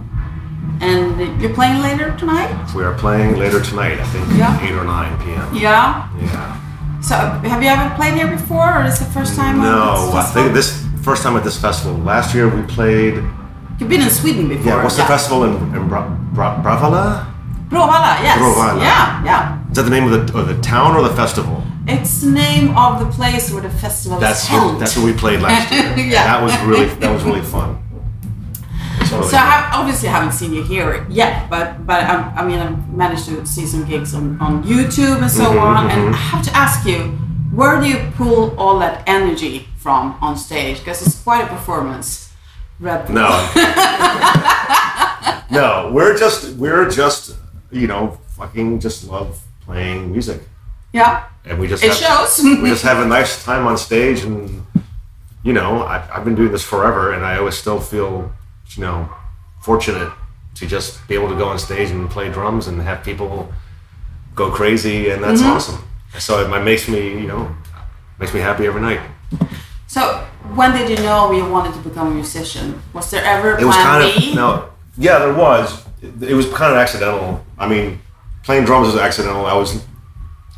[0.81, 2.49] and you're playing later tonight.
[2.75, 4.59] we are playing later tonight, I think Yeah.
[4.59, 5.55] 8 or 9 p.m.
[5.55, 6.09] Yeah.
[6.19, 7.01] Yeah.
[7.01, 9.59] So, have you ever played here before, or is it the first time?
[9.59, 11.97] No, I think this first time at this festival.
[11.99, 13.23] Last year we played.
[13.81, 14.63] You've been in Sweden before.
[14.67, 16.61] Yeah, what's the festival in, in Bra- Bra-?
[16.61, 18.37] Bråvalla, yes.
[18.37, 18.79] Bråvalla.
[18.79, 19.69] Yeah, yeah.
[19.71, 21.63] Is that the name of the, of the town or the festival?
[21.87, 24.73] It's the name of the place where the festival That's is held.
[24.73, 25.97] what, that's what we played last year.
[25.97, 26.23] Yeah.
[26.25, 27.81] That was really that was really fun.
[28.99, 29.79] Really So I fun.
[29.81, 33.65] obviously haven't seen you here yet, but but I, I mean I've managed to see
[33.65, 35.89] some gigs on, on YouTube and so Mm-hmm, on.
[35.89, 36.99] And I have to ask you,
[37.51, 40.77] where do you pull all that energy from on stage?
[40.79, 42.30] Because it's quite a performance.
[42.81, 43.29] No.
[45.51, 47.35] no, we're just we're just
[47.71, 50.41] you know fucking just love playing music.
[50.93, 51.23] Yeah.
[51.45, 52.43] and we just It have, shows.
[52.61, 54.65] we just have a nice time on stage and
[55.43, 58.29] you know I, i've been doing this forever and i always still feel
[58.75, 59.09] you know
[59.61, 60.11] fortunate
[60.55, 63.51] to just be able to go on stage and play drums and have people
[64.35, 65.51] go crazy and that's Mm-hmm.
[65.51, 65.83] awesome
[66.19, 67.49] so it, it makes me you know
[68.19, 68.99] makes me happy every night
[69.87, 72.81] So when did you know you wanted to become a musician?
[72.93, 74.29] Was there ever a it was plan kind B?
[74.29, 75.85] of no yeah there was.
[76.01, 77.43] It, it was kind of accidental.
[77.57, 77.99] I mean
[78.43, 79.45] playing drums was accidental.
[79.45, 79.83] I was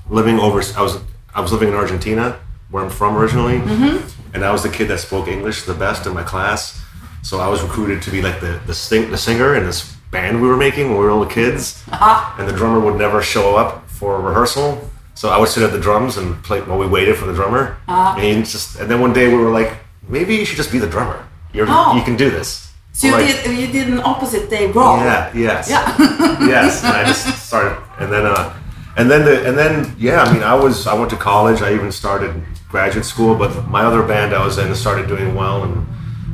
[0.10, 1.00] living over i was
[1.34, 2.38] i was living in argentina
[2.70, 3.60] where i'm from originally.
[3.60, 4.36] Mm-hmm.
[4.36, 6.82] And i was the kid that spoke english the best in my class.
[7.22, 10.42] So i was recruited to be like the the, sing, the singer in this band
[10.42, 11.84] we were making when we were little kids.
[11.92, 12.36] Uh-huh.
[12.38, 14.90] And the drummer would never show up for rehearsal.
[15.16, 17.78] So i would sit at the drums and play while we waited for the drummer.
[17.88, 18.16] Uh-huh.
[18.18, 20.80] And he just and then one day we were like maybe you should just be
[20.80, 21.96] the drummer you're Oh.
[21.96, 24.98] you can do this So you Like- did you did an opposite day role.
[24.98, 25.32] yeah.
[25.34, 25.68] Yes.
[25.70, 25.82] Yeah.
[26.54, 26.84] yes.
[26.84, 28.54] And I just started, and then, uh,
[28.98, 30.22] and then the, and then, yeah.
[30.22, 31.60] I mean, I was, I went to college.
[31.68, 32.32] I even started
[32.70, 33.34] graduate school.
[33.34, 35.74] But my other band I was in started doing well and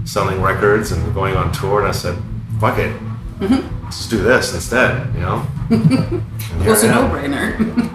[0.03, 1.79] selling records and going on tour.
[1.79, 2.15] And I said,
[2.59, 2.91] "Fuck it,
[3.39, 5.37] let's just do this instead." You know.
[6.65, 7.45] It was a no-brainer.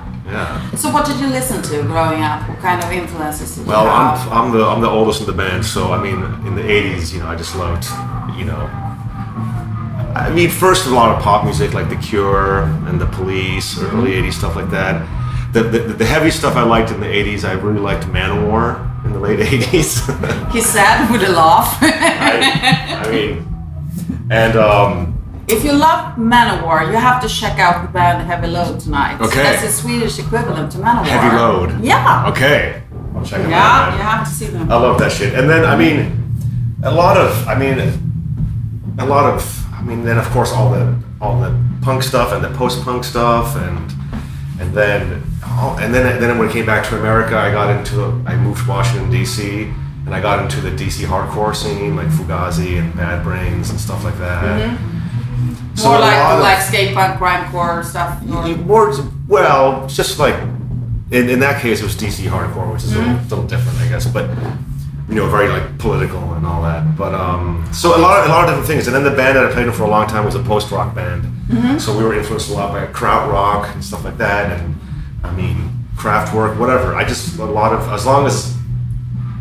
[0.34, 0.74] Yeah.
[0.74, 2.48] so what did you listen to growing up?
[2.48, 4.32] What kind of influences did Well, you I'm.
[4.38, 7.20] I'm the I'm the oldest in the band, so I mean, in the '80s, you
[7.20, 7.84] know, I just loved,
[8.36, 8.62] you know,
[10.16, 13.86] I mean, first a lot of pop music like The Cure and The Police, or
[13.92, 15.06] early '80s stuff like that.
[15.52, 19.12] The, the the heavy stuff I liked in the '80s, I really liked Manowar in
[19.12, 20.52] the late '80s.
[20.52, 21.78] he said with a laugh.
[21.82, 23.46] I, I mean,
[24.30, 25.13] and um,
[25.48, 29.20] if you love Manowar, you have to check out the band Heavy Load tonight.
[29.20, 29.42] Okay.
[29.42, 31.06] That's the Swedish equivalent to Manowar.
[31.06, 31.80] Heavy Load.
[31.84, 32.28] Yeah.
[32.30, 32.82] Okay,
[33.14, 33.88] I'll check it Yeah, out.
[33.90, 34.70] Yeah, you have to see them.
[34.70, 35.34] I love that shit.
[35.34, 35.98] And then I mean,
[36.82, 37.78] a lot of I mean,
[38.98, 42.42] a lot of I mean, then of course all the all the punk stuff and
[42.42, 43.92] the post punk stuff and
[44.60, 48.02] and then oh, and then then when I came back to America, I got into
[48.26, 49.64] I moved to Washington D.C.
[50.06, 51.04] and I got into the D.C.
[51.04, 54.78] hardcore scene like Fugazi and Bad Brains and stuff like that.
[54.78, 54.93] So
[55.82, 58.20] More a like lot of- like skate punk, grindcore stuff.
[58.22, 58.92] or- more
[59.28, 60.34] well, just like
[61.10, 63.88] in, in that case, it was DC hardcore, which is a little, little different, I
[63.88, 64.06] guess.
[64.06, 64.30] But
[65.08, 66.96] you know, very like political and all that.
[66.96, 68.86] But um, so a lot of a lot of different things.
[68.86, 70.70] And then the band that I played in for a long time was a post
[70.70, 71.30] rock band.
[71.80, 74.58] So we were influenced a lot by kraut rock and stuff like that.
[74.58, 74.74] And
[75.22, 76.94] I mean, Kraftwerk, whatever.
[76.96, 78.56] I just a lot of as long as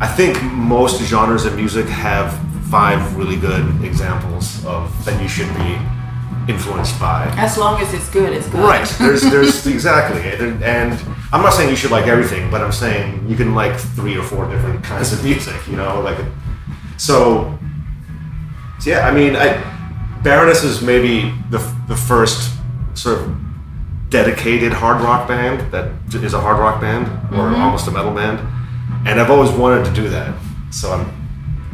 [0.01, 2.37] I think most genres of music have
[2.74, 5.78] five really good examples of that you should be
[6.51, 7.32] influenced by.
[7.38, 8.61] As long as it's good, it's good.
[8.61, 8.88] Right.
[8.97, 10.93] There's there's exactly, and, and
[11.32, 14.24] I'm not saying you should like everything, but I'm saying you can like three or
[14.24, 15.59] four different kinds of music.
[15.67, 16.17] You know, like
[16.97, 17.55] so.
[18.80, 19.47] so yeah, I mean, I,
[20.24, 22.57] Baroness is maybe the the first
[22.95, 23.36] sort of
[24.09, 27.05] dedicated hard rock band that is a hard rock band
[27.38, 27.61] or mm-hmm.
[27.61, 28.39] almost a metal band,
[29.07, 30.34] and I've always wanted to do that.
[30.71, 31.22] So I'm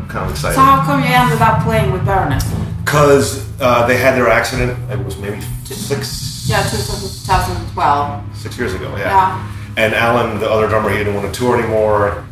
[0.10, 2.44] kind of excited So how come you ended up playing with Baroness?
[2.84, 4.72] because uh, they had their accident.
[4.92, 8.36] It was maybe six Yeah, 2012.
[8.36, 8.90] six years ago.
[8.98, 9.04] Yeah.
[9.10, 9.56] Yeah.
[9.78, 12.26] And Allen, the other drummer, he didn't want to tour anymore.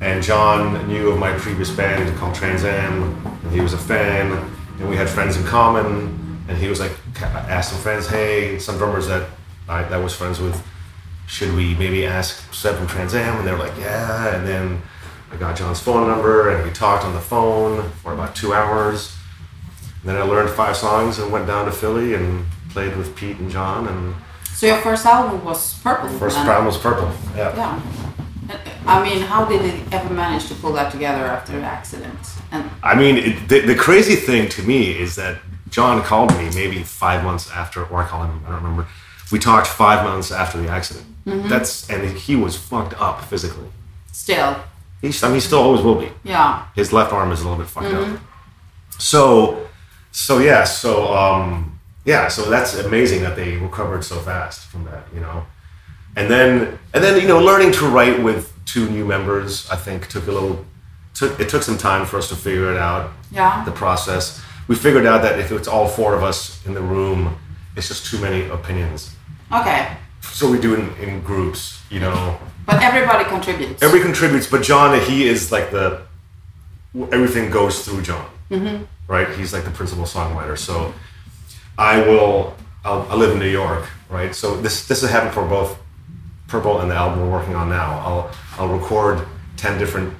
[0.00, 3.02] And John knew of my previous band called Trans Am,
[3.44, 4.32] and he was a fan.
[4.78, 6.44] And we had friends in common.
[6.48, 9.28] And he was like, asked some friends, hey, some drummers that
[9.68, 10.60] I that was friends with,
[11.26, 13.38] should we maybe ask Seb from Trans Am?
[13.38, 14.34] And they're like, yeah.
[14.34, 14.82] And then
[15.32, 19.14] I got John's phone number, and we talked on the phone for about two hours.
[20.00, 23.38] And then I learned five songs and went down to Philly and played with Pete
[23.38, 23.88] and John.
[23.88, 24.14] And
[24.54, 26.08] So your first album was Purple.
[26.18, 26.46] first then?
[26.48, 27.10] album was Purple.
[27.36, 27.56] Yeah.
[27.56, 27.82] Yeah.
[28.86, 32.18] I mean, how did it ever manage to pull that together after the accident?
[32.50, 35.38] And I mean, it, the, the crazy thing to me is that
[35.70, 38.88] John called me maybe five months after, or I called him, I don't remember.
[39.30, 41.06] We talked five months after the accident.
[41.24, 41.48] Mm-hmm.
[41.48, 43.68] That's and he was fucked up physically.
[44.10, 44.56] still,
[45.02, 46.10] He's, I mean, he still always will be.
[46.24, 46.66] yeah.
[46.74, 48.20] His left arm is a little bit fucked up.
[48.98, 49.68] So,
[50.12, 55.04] so yeah, so um, yeah, so that's amazing that they recovered so fast from that,
[55.14, 55.44] you know.
[56.16, 60.08] And then, and then, you know, learning to write with two new members, I think,
[60.08, 60.64] took a little.
[61.14, 63.10] Took it took some time for us to figure it out.
[63.30, 63.64] Yeah.
[63.66, 64.40] The process.
[64.68, 67.36] We figured out that if it's all four of us in the room,
[67.76, 69.14] it's just too many opinions.
[69.52, 69.94] Okay.
[70.32, 72.38] So we do in, in groups, you know.
[72.66, 73.82] But everybody contributes.
[73.82, 76.02] Every contributes, but John, he is like the
[77.10, 78.84] everything goes through John, mm-hmm.
[79.06, 79.28] right?
[79.36, 80.58] He's like the principal songwriter.
[80.58, 80.92] So
[81.78, 82.54] I will.
[82.84, 84.34] I'll, I live in New York, right?
[84.34, 85.78] So this this has happened for both
[86.48, 87.98] Purple and the album we're working on now.
[88.00, 89.26] I'll I'll record
[89.56, 90.14] ten different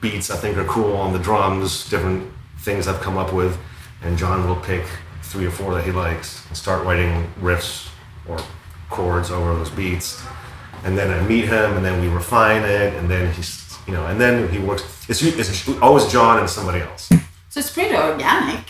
[0.00, 3.58] beats I think are cool on the drums, different things I've come up with,
[4.02, 4.84] and John will pick
[5.22, 7.88] three or four that he likes and start writing riffs
[8.28, 8.38] or
[8.90, 10.22] chords over those beats.
[10.84, 14.06] And then I meet him, and then we refine it, and then he's, you know,
[14.06, 14.82] and then he works.
[15.08, 17.08] It's, it's always John and somebody else.
[17.48, 18.64] So it's pretty organic,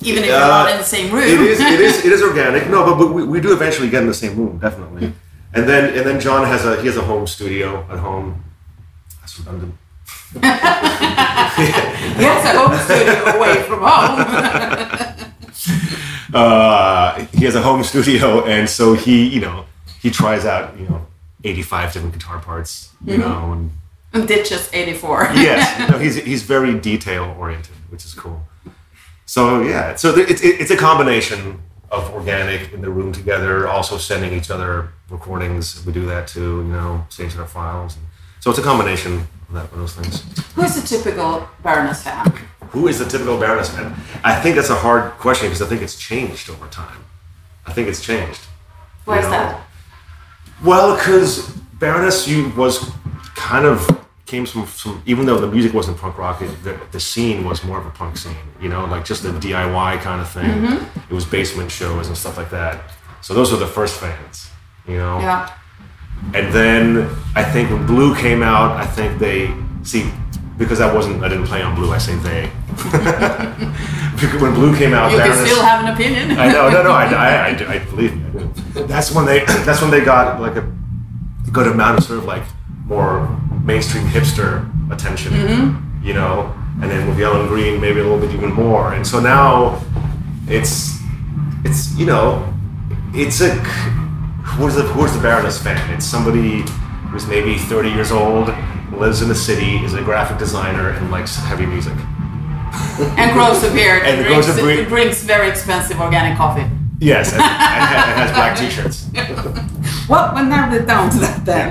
[0.00, 1.24] even if Uh, you're not in the same room.
[1.24, 2.68] It is, it is, it is organic.
[2.68, 5.12] No, but, but we, we do eventually get in the same room, definitely.
[5.54, 8.44] And then, and then John has a he has a home studio at home.
[9.20, 9.74] That's redundant.
[10.42, 15.06] has a home studio away from home.
[16.34, 19.64] uh, he has a home studio, and so he, you know,
[20.00, 21.06] he tries out, you know,
[21.44, 23.70] eighty-five different guitar parts, you know, and
[24.12, 25.30] and ditches 84.
[25.34, 28.42] yes, no, he's he's very detail oriented, which is cool.
[29.26, 34.32] So yeah, so it's it's a combination of organic in the room together, also sending
[34.32, 35.84] each other recordings.
[35.84, 37.96] We do that too, you know, saving our files.
[38.40, 39.14] So it's a combination
[39.48, 40.22] of that, of those things.
[40.54, 42.32] Who is a typical Baroness fan?
[42.70, 43.94] Who is the typical Baroness fan?
[44.22, 47.04] I think that's a hard question because I think it's changed over time.
[47.66, 48.40] I think it's changed.
[49.04, 49.30] Why is know?
[49.30, 49.66] that?
[50.62, 51.48] Well, because
[51.78, 52.90] Baroness you was
[53.34, 53.88] kind of
[54.26, 57.64] came from some even though the music wasn't punk rock, it, the, the scene was
[57.64, 58.36] more of a punk scene.
[58.60, 60.44] You know, like just a DIY kind of thing.
[60.44, 61.10] Mm-hmm.
[61.10, 62.92] It was basement shows and stuff like that.
[63.20, 64.50] So those were the first fans.
[64.86, 65.18] You know.
[65.18, 65.52] Yeah.
[66.34, 69.52] And then I think when Blue came out, I think they
[69.82, 70.10] see
[70.60, 71.90] because I wasn't I didn't play on Blue.
[71.90, 72.46] I say they.
[74.38, 76.38] when Blue came out, You can still have an opinion.
[76.38, 78.12] I know, no, no, I, I, I, I believe.
[78.86, 80.70] That's when they, that's when they got like a
[81.50, 82.42] good amount of sort of like
[82.84, 83.26] more
[83.64, 86.06] mainstream hipster attention, mm-hmm.
[86.06, 86.54] you know.
[86.82, 88.92] And then with Yellow and Green, maybe a little bit even more.
[88.92, 89.82] And so now,
[90.46, 90.98] it's,
[91.64, 92.46] it's you know,
[93.14, 93.54] it's a
[94.44, 95.90] who's the who's the Baroness fan?
[95.94, 96.64] It's somebody
[97.10, 98.50] who's maybe 30 years old,
[99.00, 101.94] lives in the city, is a graphic designer, and likes heavy music.
[103.18, 104.88] and grows a beard And and, grows drinks, a beard.
[104.88, 106.66] drinks very expensive organic coffee.
[107.00, 109.08] Yes, and, and, and has black t-shirts.
[110.08, 111.68] Well, we'll narrow it down to that then.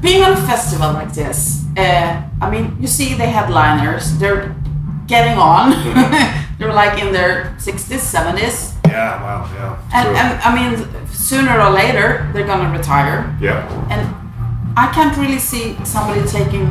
[0.00, 4.56] Being on a festival like this, uh, I mean, you see the headliners, they're
[5.06, 5.70] getting on.
[6.58, 8.74] they're like in their 60s, 70s.
[8.88, 9.78] Yeah, wow, yeah.
[9.94, 13.36] And, and I mean, sooner or later, they're gonna retire.
[13.40, 13.62] yeah.
[13.88, 14.02] And
[14.78, 16.68] I can't really see somebody taking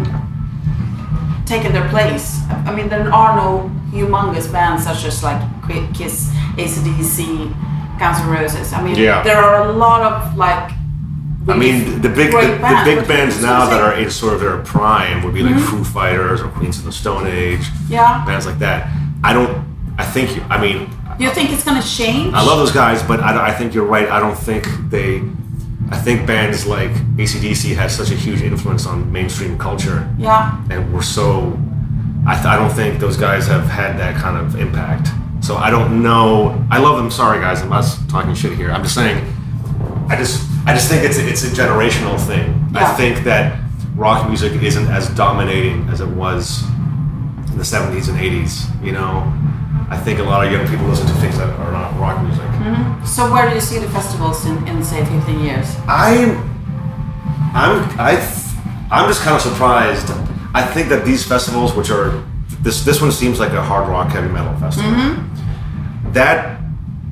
[1.46, 2.40] taken their place.
[2.66, 5.42] I mean, there are no humongous bands such as like
[5.94, 7.20] Kiss, ACDC,
[8.00, 8.72] Guns N' Roses.
[8.74, 9.24] I mean, Yeah.
[9.24, 10.72] there are a lot of like.
[11.50, 14.58] I mean, the big the, the big bands now that are in sort of their
[14.58, 15.78] prime would be like mm-hmm.
[15.78, 18.26] Foo Fighters or Queens of the Stone Age, Yeah.
[18.26, 18.90] bands like that.
[19.24, 19.54] I don't.
[19.98, 20.30] I think.
[20.50, 20.90] I mean,
[21.20, 22.34] You think it's gonna change?
[22.34, 24.08] I love those guys, but I, I think you're right.
[24.10, 25.24] I don't think they.
[25.90, 30.62] I think bands like ACDC had such a huge influence on mainstream culture, Yeah.
[30.70, 31.58] and we're so.
[32.26, 35.08] I, th- I don't think those guys have had that kind of impact.
[35.40, 36.62] So I don't know.
[36.70, 37.10] I love them.
[37.10, 37.62] Sorry, guys.
[37.62, 38.70] I'm not talking shit here.
[38.72, 39.24] I'm just saying.
[40.10, 42.54] I just I just think it's a, it's a generational thing.
[42.76, 43.58] I think that
[43.96, 46.64] rock music isn't as dominating as it was
[47.50, 48.84] in the 70s and 80s.
[48.84, 49.24] You know,
[49.90, 52.44] I think a lot of young people listen to things that are not rock music.
[52.74, 53.06] Mm-hmm.
[53.06, 55.76] So where do you see the festivals in, in say 15 years?
[55.88, 56.38] I'm
[57.54, 58.12] I'm I
[58.92, 60.10] I'm just kind of surprised.
[60.54, 62.24] I think that these festivals, which are
[62.62, 64.92] this this one seems like a hard rock heavy metal festival.
[64.92, 66.14] Mm-hmm.
[66.14, 66.60] That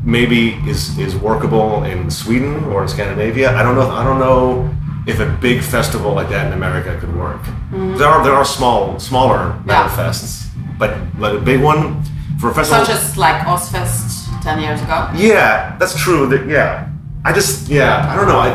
[0.04, 3.56] maybe is is workable in Sweden or in Scandinavia.
[3.56, 3.90] I don't know.
[3.90, 4.70] I don't know
[5.08, 7.42] if a big festival like that in America could work.
[7.42, 7.98] Mm-hmm.
[7.98, 9.98] There are there are small smaller metal Yeah.
[9.98, 10.48] fests,
[10.80, 12.02] but but a big one
[12.40, 14.15] for a festival Such as like Ozzfest
[14.46, 15.10] 10 years ago?
[15.16, 16.28] yeah, that's true.
[16.28, 16.88] That yeah,
[17.26, 18.38] I just yeah, I don't know.
[18.38, 18.52] I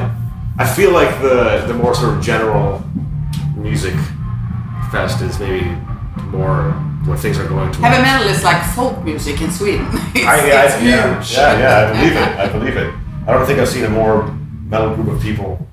[0.57, 2.81] I feel like the the more sort of general
[3.57, 3.95] music
[4.93, 5.67] fest is maybe
[6.31, 6.71] more
[7.07, 7.79] where things are going to.
[7.81, 9.87] Heavy metal is like folk music in Sweden.
[10.15, 11.33] it's, I, yeah, it's I, yeah, huge.
[11.33, 12.29] yeah, yeah, I believe it.
[12.39, 12.95] I believe it.
[13.27, 14.31] I don't think I've seen a more
[14.71, 15.67] metal group of people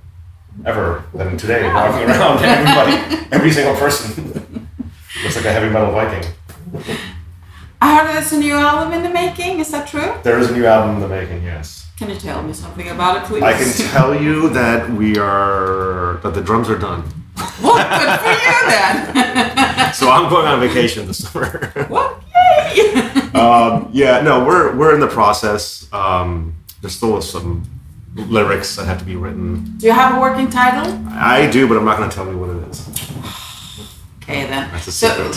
[0.65, 2.43] ever than today walking around.
[2.43, 4.33] Everybody, every single person
[5.23, 6.25] looks like a heavy metal Viking.
[7.79, 9.59] I heard there's a new album in the making.
[9.59, 10.13] Is that true?
[10.23, 11.43] There is a new album in the making.
[11.43, 11.87] Yes.
[11.97, 13.43] Can you tell me something about it, please?
[13.43, 17.01] I can tell you that we are that the drums are done.
[17.61, 17.87] What?
[17.87, 19.73] Good for you then.
[19.93, 21.71] So I'm going on vacation this summer.
[21.87, 22.21] what?
[22.35, 22.99] Yay!
[23.33, 25.91] um, yeah, no, we're we're in the process.
[25.93, 27.63] Um, there's still some
[28.15, 29.77] lyrics that have to be written.
[29.77, 30.91] do you have a working title?
[31.09, 32.87] I do, but I'm not going to tell you what it is.
[34.23, 34.69] Okay then.
[34.71, 35.31] That's a so,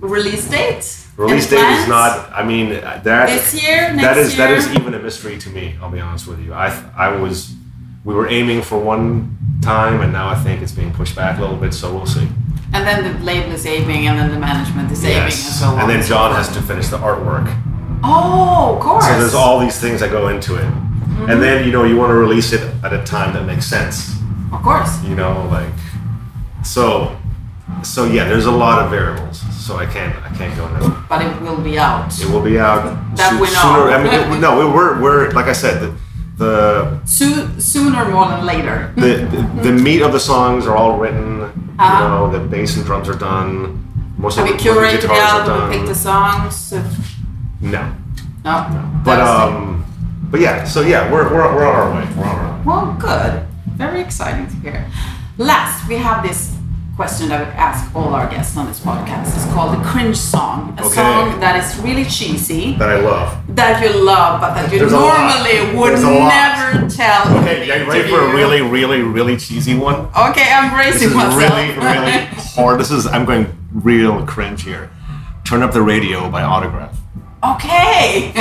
[0.00, 0.99] release date?
[1.20, 2.32] Release date is not.
[2.32, 3.94] I mean, that This year?
[3.96, 5.76] that is that is even a mystery to me.
[5.80, 6.54] I'll be honest with you.
[6.54, 7.54] I I was
[8.04, 11.42] we were aiming for one time, and now I think it's being pushed back a
[11.42, 11.74] little bit.
[11.74, 12.26] So we'll see.
[12.72, 15.80] And then the label is aiming, and then the management is aiming, and so on.
[15.80, 17.46] and then John has to finish the artwork.
[18.02, 19.06] Oh, of course.
[19.06, 20.64] So there's all these things that go into it.
[20.64, 21.30] Mm-hmm.
[21.30, 24.16] And then, you know, you want to release it at a time that makes sense.
[24.52, 25.02] Of course.
[25.04, 25.74] You know, like
[26.64, 27.16] so
[27.82, 29.29] so yeah, there's a lot of variables.
[29.60, 31.04] So I can't I can't go now.
[31.08, 32.08] But it will be out.
[32.22, 32.82] It will be out
[33.16, 33.62] That we know.
[33.64, 33.90] sooner.
[33.92, 33.98] I
[34.30, 35.90] mean, no, we're we're like I said, the
[36.38, 38.92] the Soo- sooner more than later.
[38.96, 39.40] the, the,
[39.70, 41.42] the meat of the songs are all written.
[41.42, 42.02] Uh-huh.
[42.02, 43.76] You know, the bass and drums are done.
[44.16, 45.72] Most Have of the, most of the curated the album done.
[45.72, 46.72] picked the songs?
[47.60, 47.92] No,
[48.44, 48.68] No.
[48.68, 49.00] no.
[49.04, 49.24] but it.
[49.26, 49.84] um,
[50.30, 50.64] but yeah.
[50.64, 52.08] So yeah, we're we're, we're on our way.
[52.16, 52.62] We're on our way.
[52.64, 53.46] Well, good.
[53.76, 54.86] Very exciting to hear.
[55.38, 56.56] Last, we have this
[57.00, 59.34] question that we ask all our guests on this podcast.
[59.34, 60.76] It's called the cringe song.
[60.78, 60.96] A Okay.
[60.96, 63.38] song that is really cheesy, That I love.
[63.56, 66.28] that you love, but that you There's normally would There's a lot.
[66.28, 67.38] never tell.
[67.38, 70.08] Okay, are you ready for a really, really, really cheesy one?
[70.28, 71.40] Okay, I'm This bracing is myself.
[71.42, 72.12] really, really
[72.56, 72.78] hard.
[72.78, 74.90] This is I'm going real cringe here.
[75.48, 76.98] Turn up the radio by Autograph.
[77.42, 78.30] okay.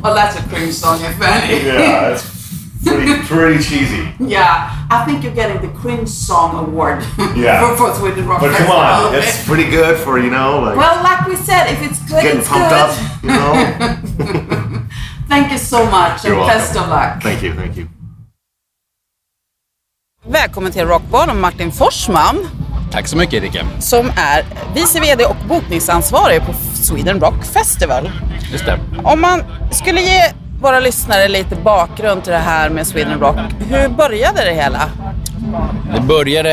[0.00, 1.66] well, that's a cringe song, if any.
[1.66, 2.33] Yeah, it's
[2.84, 4.08] pretty, pretty cheesy.
[4.18, 7.02] Yeah, I think you're getting the cringe song award
[7.36, 7.60] Yeah.
[7.76, 9.08] for, for Sweden Rock But come Festival.
[9.08, 12.22] on, it's pretty good for you know like Well, like we said, if it's good,
[12.22, 12.80] getting it's pumped good.
[12.80, 12.90] up.
[13.22, 13.52] You know.
[15.28, 16.58] Thank you so much You're and welcome.
[16.58, 17.22] best of luck.
[17.22, 17.88] Thank you, thank you.
[20.26, 22.36] Välkommen till Rockbar Martin Forssman
[22.92, 23.66] Tack så mycket Erika.
[23.80, 28.10] som är vice VD och bokningsansvarig på Sweden Rock Festival.
[28.52, 28.80] Just det.
[29.04, 30.20] Om man skulle ge
[30.64, 33.36] våra lyssnare lite bakgrund till det här med Sweden Rock,
[33.68, 34.80] hur började det hela?
[35.94, 36.50] Det började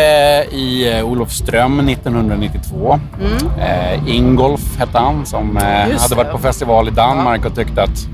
[0.51, 2.99] i eh, Olofström 1992.
[3.21, 3.59] Mm.
[3.59, 5.63] Eh, Ingolf hette han som eh,
[6.01, 8.07] hade varit på festival i Danmark och tyckte att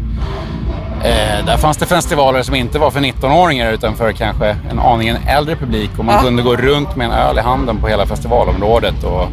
[1.04, 5.18] eh, där fanns det festivaler som inte var för 19-åringar utan för kanske en aningen
[5.28, 6.22] äldre publik och man Ja.
[6.22, 9.28] kunde gå runt med en öl i handen på hela festivalområdet och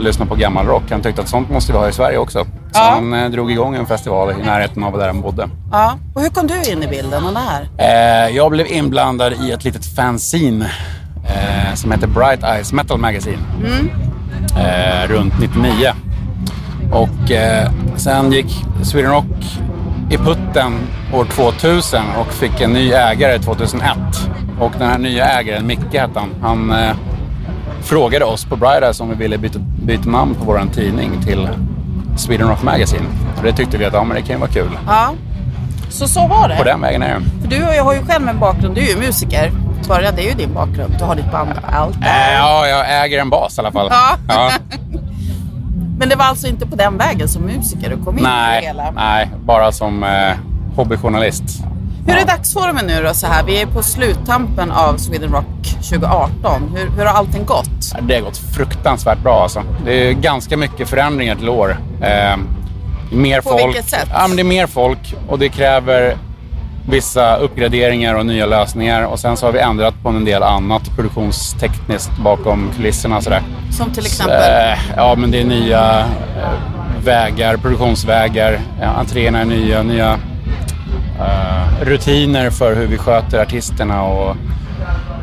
[0.00, 0.82] lyssna på gammal rock.
[0.90, 2.46] Han tyckte att sånt måste vi ha i Sverige också.
[2.76, 2.90] Så Ja.
[2.94, 5.48] han eh, drog igång en festival i närheten av där han bodde.
[5.72, 7.68] Ja, och hur kom du in i bilden och när?
[7.78, 10.70] Eh, jag blev inblandad i ett litet fanzine
[11.28, 13.38] eh, som heter Bright Eyes Metal Magazine.
[14.58, 15.92] Eh, runt 99.
[16.92, 17.30] Och
[17.96, 19.58] sen gick Sweden Rock
[20.10, 20.72] i putten
[21.14, 23.96] år 2000 och fick en ny ägare 2001.
[24.60, 26.74] Och den här nya ägaren, Micke hette han, han
[27.82, 31.48] frågade oss på Bright Eyes om vi ville byta, byta namn på vår tidning till
[32.16, 33.04] Sweden Rock Magazine.
[33.36, 34.78] Och det tyckte vi att ja, men det kan ju vara kul.
[34.86, 35.12] Ja.
[35.88, 36.56] Så så var det.
[36.56, 37.22] På den vägen är det.
[37.42, 39.52] För du jag har ju själv en bakgrund, du är ju musiker.
[39.88, 40.94] Börja, det är ju din bakgrund.
[40.98, 41.96] Du har ditt band Allt.
[41.96, 43.88] Äh, ja, jag äger en bas i alla fall.
[43.90, 44.16] Ja.
[44.28, 44.50] Ja.
[45.98, 48.32] Men det var alltså inte på den vägen som musiker du kom in i det
[48.36, 48.90] Nej, hela?
[48.90, 50.32] nej, bara som eh,
[50.76, 51.44] hobbyjournalist.
[52.06, 53.42] Hur är dagsformen nu då så här?
[53.44, 56.62] Vi är på sluttampen av Sweden Rock 2018.
[56.76, 57.68] Hur, hur har allting gått?
[58.02, 59.62] Det har gått fruktansvärt bra alltså.
[59.84, 61.76] Det är ganska mycket förändringar till år.
[62.02, 62.36] Eh,
[63.12, 63.66] mer På folk.
[63.66, 64.08] vilket sätt?
[64.12, 66.16] Ja, men det är mer folk och det kräver
[66.88, 69.02] vissa uppgraderingar och nya lösningar.
[69.02, 73.20] Och sen så har vi ändrat på en del annat produktionstekniskt bakom kulisserna.
[73.20, 73.42] Sådär.
[73.70, 74.36] Som till Så, exempel?
[74.72, 78.60] eh, ja, men det är nya eh, vägar, produktionsvägar.
[78.80, 80.18] Ja, entréerna är nya, nya
[81.20, 84.36] eh, rutiner för hur vi sköter artisterna och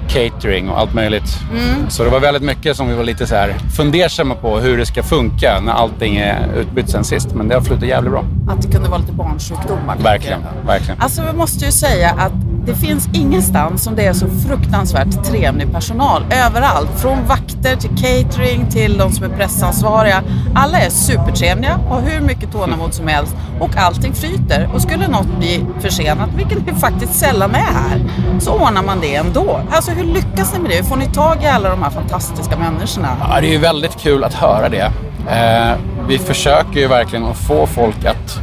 [0.07, 1.39] catering och allt möjligt.
[1.51, 1.89] Mm.
[1.89, 4.85] Så det var väldigt mycket som vi var lite så här fundersamma på hur det
[4.85, 7.33] ska funka när allting är utbytt sen sist.
[7.33, 8.25] Men det har flutit jävligt bra.
[8.49, 9.97] Att det kunde vara lite barnsjukdomar?
[10.03, 11.01] Verkligen, verkligen.
[11.01, 12.33] Alltså vi måste ju säga att
[12.65, 16.25] det finns ingenstans som det är så fruktansvärt trevlig personal.
[16.31, 16.89] Överallt.
[16.95, 20.23] Från vakter till catering till de som är pressansvariga.
[20.55, 23.35] Alla är supertrevliga och har hur mycket tålamod som helst.
[23.59, 24.69] Och allting flyter.
[24.73, 28.05] Och skulle något bli försenat, vilket det faktiskt sällan är här,
[28.39, 29.59] så ordnar man det ändå.
[29.71, 30.77] Alltså hur lyckas ni med det?
[30.77, 33.17] Hur får ni tag i alla de här fantastiska människorna?
[33.19, 34.91] Ja, det är ju väldigt kul att höra det.
[35.31, 38.39] Eh, vi försöker ju verkligen att få folk att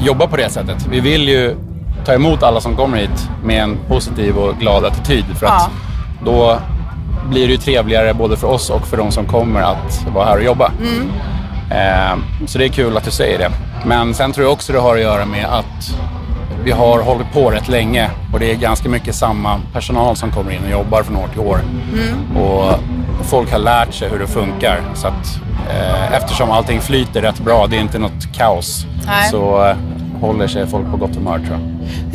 [0.00, 0.86] jobba på det sättet.
[0.90, 1.56] Vi vill ju
[2.08, 5.24] ta emot alla som kommer hit med en positiv och glad attityd.
[5.38, 5.70] För att
[6.24, 6.58] då
[7.30, 10.36] blir det ju trevligare både för oss och för de som kommer att vara här
[10.36, 10.72] och jobba.
[11.70, 13.50] Eh, så det är kul att du säger det.
[13.86, 15.98] Men sen tror jag också det har att göra med att
[16.64, 20.52] vi har hållit på rätt länge och det är ganska mycket samma personal som kommer
[20.52, 21.60] in och jobbar från år till år.
[22.42, 22.74] Och
[23.24, 24.80] folk har lärt sig hur det funkar.
[24.94, 25.40] Så att,
[25.70, 29.30] eh, eftersom allting flyter rätt bra, det är inte något kaos, Nej.
[29.30, 29.74] så
[30.20, 31.58] håller sig folk på gott humör tror jag.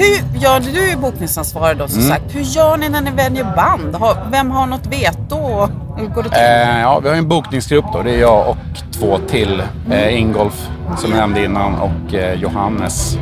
[0.06, 0.84] Hur gör du?
[0.86, 2.10] Är ju bokningsansvarig då som Mm.
[2.12, 2.36] sagt.
[2.36, 3.96] Hur gör ni när ni väljer band?
[3.96, 5.68] Har, vem har något veto?
[5.98, 6.40] Hur går det till?
[6.40, 8.02] Eh, ja, vi har en bokningsgrupp då.
[8.02, 8.58] Det är jag och
[8.92, 9.64] två till.
[9.92, 13.18] Eh, Ingolf, som jag nämnde innan, och eh, Johannes.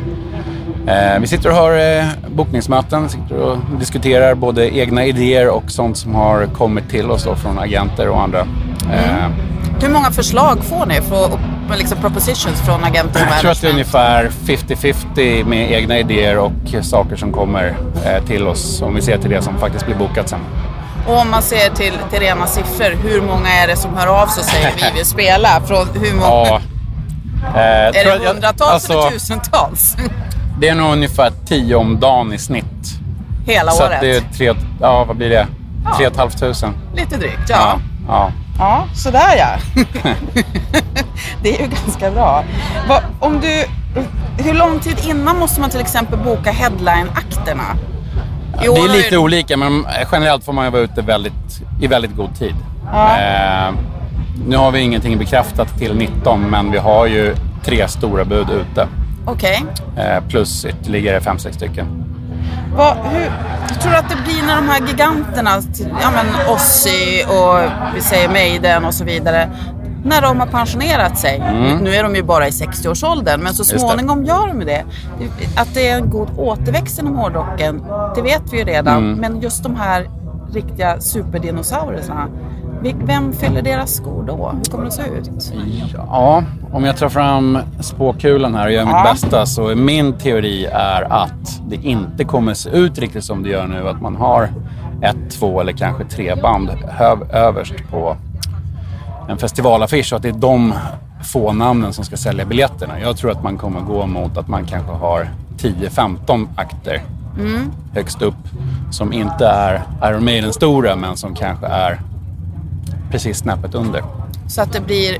[0.86, 2.04] Eh, vi sitter och har eh,
[2.34, 7.34] bokningsmöten, sitter och diskuterar både egna idéer och sånt som har kommit till oss då
[7.34, 8.40] från agenter och andra.
[8.92, 9.26] Eh,
[9.82, 11.40] Hur många förslag får ni från
[11.76, 16.38] liksom propositions från agenter och jag tror att det är ungefär 50-50 med egna idéer
[16.38, 16.52] och
[16.82, 18.82] saker som kommer eh, till oss.
[18.82, 20.40] Om vi ser till det som faktiskt blir bokat sen.
[21.08, 24.26] Och om man ser till, till rena siffror, hur många är det som hör av
[24.26, 25.60] sig och säger vi vill spela?
[25.66, 26.26] Från hur många?
[26.26, 26.60] Ja.
[27.54, 29.96] Eh, är det jag- hundratals alltså- eller tusentals?
[30.60, 32.64] Det är nog ungefär 10 om dagen i snitt.
[33.46, 33.94] Hela så året?
[33.94, 35.46] Att det är tre, ja, vad blir det?
[35.84, 35.96] Ja.
[35.96, 36.78] 3 500.
[36.96, 37.56] Lite drygt, ja.
[37.58, 37.78] ja.
[38.08, 38.32] Ja,
[38.94, 39.56] sådär ja.
[41.42, 42.44] det är ju ganska bra.
[43.20, 43.64] Om du,
[44.44, 47.76] hur lång tid innan måste man till exempel boka headline-akterna?
[48.54, 52.16] År Det är lite olika, men generellt får man ju vara ute väldigt, i väldigt
[52.16, 52.54] god tid.
[52.92, 53.18] Ja.
[53.18, 53.74] Eh,
[54.46, 57.34] nu har vi ingenting bekräftat till 19, men vi har ju
[57.64, 58.88] tre stora bud ute.
[59.24, 59.64] Okej.
[59.96, 61.86] Eh, plus ytterligare 5-6 stycken.
[62.76, 63.30] Vad, hur,
[63.80, 65.50] tror du att det blir när de här giganterna,
[66.02, 69.50] ja men Ozzy och vi säger Maiden och så vidare,
[70.04, 71.78] när de har pensionerat sig, Mm.
[71.78, 74.84] nu är de ju bara i 60-årsåldern, men så småningom gör de det.
[75.56, 77.82] Att det är en god återväxt inom hårdrocken,
[78.14, 78.96] det vet vi ju redan.
[78.96, 79.18] Mm.
[79.18, 80.10] Men just de här
[80.52, 82.28] riktiga superdinosaurierna,
[83.04, 84.52] vem fyller deras skor då?
[84.56, 85.30] Hur kommer det se ut?
[85.94, 89.10] Ja, om jag tar fram spåkulan här och gör mitt Ja.
[89.12, 93.48] bästa så är min teori är att det inte kommer se ut riktigt som det
[93.48, 93.88] gör nu.
[93.88, 94.48] Att man har
[95.02, 98.16] ett, två eller kanske tre band höv, överst på
[99.28, 100.74] en festivalaffisch och att det är de
[101.24, 103.00] få namnen som ska sälja biljetterna.
[103.00, 105.28] Jag tror att man kommer gå mot att man kanske har
[105.58, 107.02] 10-15 akter
[107.40, 107.70] Mm.
[107.94, 108.34] högst upp
[108.90, 112.00] som inte är Iron Maiden-stora men som kanske är
[113.12, 114.02] precis snäppet under.
[114.48, 115.18] Så att det blir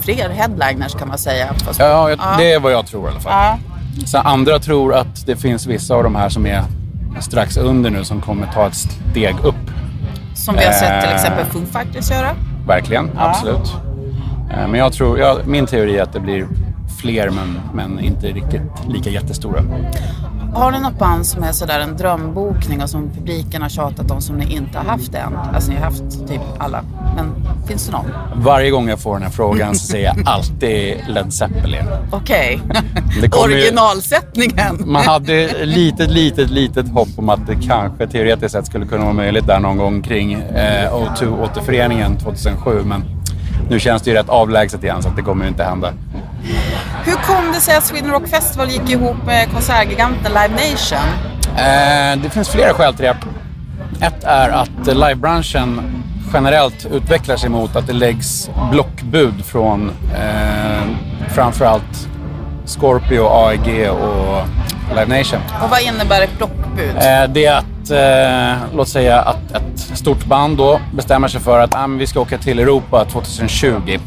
[0.00, 1.54] fler headliners kan man säga.
[1.54, 3.32] Fast- Ja, jag, det är vad jag tror i alla fall.
[3.32, 3.58] Ja.
[4.06, 6.62] Så andra tror att det finns vissa av de här som är
[7.20, 9.54] strax under nu som kommer ta ett steg upp.
[10.34, 12.30] Som vi har sett till Eh, exempel Foo Fighters göra.
[12.66, 13.20] Verkligen, Ja.
[13.28, 13.74] absolut.
[14.50, 16.46] Eh, Men jag tror, ja, min teori är att det blir
[17.00, 19.62] fler men, men inte riktigt lika jättestora.
[20.54, 24.20] Har ni något band som är sådär en drömbokning och som publiken har tjatat om
[24.20, 25.36] som ni inte har haft än?
[25.54, 26.82] Alltså ni har haft typ alla.
[27.16, 27.26] Men
[27.66, 28.04] finns det någon?
[28.36, 31.84] Varje gång jag får den här frågan så säger jag alltid Led Zeppelin.
[32.12, 32.60] Okej.
[33.20, 34.82] Det kommer ju- Originalsättningen.
[34.86, 39.12] Man hade litet, litet, litet hopp om att det kanske teoretiskt sett skulle kunna vara
[39.14, 42.82] möjligt där någon gång kring eh, O2-återföreningen 2007.
[42.84, 43.04] Men
[43.70, 45.92] nu känns det ju rätt avlägset igen så att det kommer ju inte hända.
[47.04, 50.98] Hur kom det sig att Sweden Rock Festival gick ihop med konsertgiganten Live Nation?
[51.56, 53.16] Eh, det finns flera skäl till det.
[54.06, 55.80] Ett är att livebranschen
[56.32, 60.82] generellt utvecklar sig mot att det läggs blockbud från eh,
[61.28, 62.08] framförallt
[62.64, 64.42] Scorpio, AEG och
[64.88, 65.40] Live Nation.
[65.62, 66.96] Och vad innebär ett blockbud?
[66.96, 71.60] Eh, det är att, eh, låt säga att ett stort band då bestämmer sig för
[71.60, 73.98] att ah, vi ska åka till Europa 2020.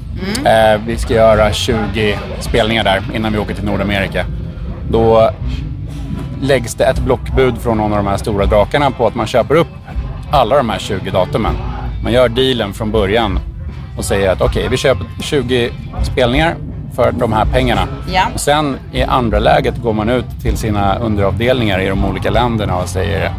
[0.45, 4.25] Eh, vi ska göra 20 spelningar där innan vi åker till Nordamerika.
[4.91, 5.32] Då
[6.41, 9.55] läggs det ett blockbud från någon av de här stora drakarna på att man köper
[9.55, 9.67] upp
[10.32, 11.53] alla de här 20 datumen.
[12.03, 13.39] Man gör dealen från början
[13.97, 15.71] och säger att okej, vi köper 20
[16.03, 16.55] spelningar
[16.95, 17.88] för de här pengarna.
[18.13, 18.28] Ja.
[18.34, 22.78] Och sen i andra läget går man ut till sina underavdelningar i de olika länderna
[22.78, 23.34] och säger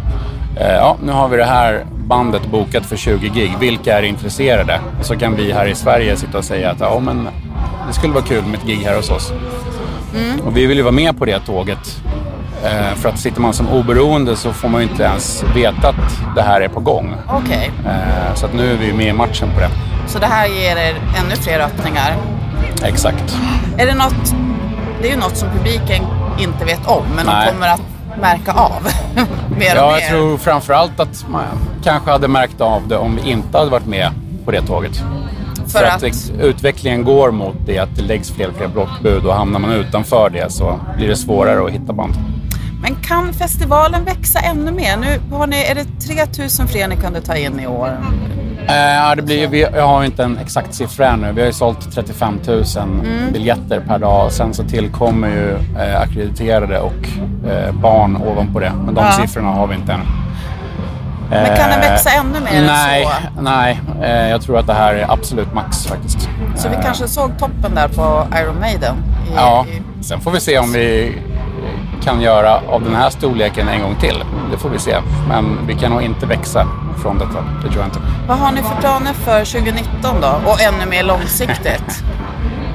[0.61, 3.53] ja, nu har vi det här bandet bokat för 20 gig.
[3.61, 4.81] Vilka är intresserade?
[5.01, 7.29] Så kan vi här i Sverige sitta och säga att ja, men
[7.87, 9.33] det skulle vara kul med ett gig här hos oss.
[10.45, 12.01] Och vi vill ju vara med på det tåget.
[12.65, 16.35] Eh, för att sitter man som oberoende så får man ju inte ens veta att
[16.37, 17.15] det här är på gång.
[17.29, 19.71] Okej, Eh, så att nu är vi med i matchen på det.
[20.07, 20.95] så det här ger er
[21.25, 22.17] ännu fler öppningar.
[22.85, 23.37] Exakt.
[23.79, 24.35] Är det något,
[25.03, 26.05] det är ju något som publiken
[26.39, 27.47] inte vet om, men Nej.
[27.47, 27.81] de kommer att
[28.21, 28.83] märka av
[29.59, 30.01] mer och Ja, mer.
[30.01, 31.45] jag tror framförallt att man
[31.85, 34.11] kanske hade märkt av det om vi inte hade varit med
[34.45, 35.03] på det tåget.
[35.66, 39.35] För att- det- utvecklingen går mot det att det läggs fler och fler blockbud och
[39.35, 42.14] hamnar man utanför det så blir det svårare att hitta band.
[42.83, 44.97] Men kan festivalen växa ännu mer?
[44.97, 47.99] Nu har ni, är det 3000 fler ni kunde ta in i år?
[48.69, 51.33] Eh, ja, det blir, vi, jag har ju inte en exakt siffra ännu.
[51.33, 53.33] Vi har ju sålt 35 000 Mm.
[53.33, 54.33] biljetter per dag.
[54.33, 55.53] Sen så tillkommer ju
[55.83, 57.09] eh, akkrediterade och
[57.51, 58.73] eh, barn ovanpå det.
[58.85, 59.12] Men de Ja.
[59.12, 60.01] siffrorna har vi inte än.
[61.31, 63.05] Men kan den Eh, växa ännu mer än nej,
[63.37, 63.43] så?
[63.43, 66.29] Nej, eh, jag tror att det här är absolut max faktiskt.
[66.57, 68.97] Så vi kanske såg toppen där på Iron Maiden?
[69.31, 71.12] I, Ja, i, sen får vi se om vi
[72.05, 74.25] kan göra av den här storleken en gång till.
[74.53, 74.97] Det får vi se.
[75.29, 76.67] Men vi kan nog inte växa
[77.03, 77.45] från detta.
[77.63, 77.99] Det tror jag inte.
[78.29, 80.51] vad har ni för planer för 2019 då?
[80.51, 82.03] Och ännu mer långsiktigt?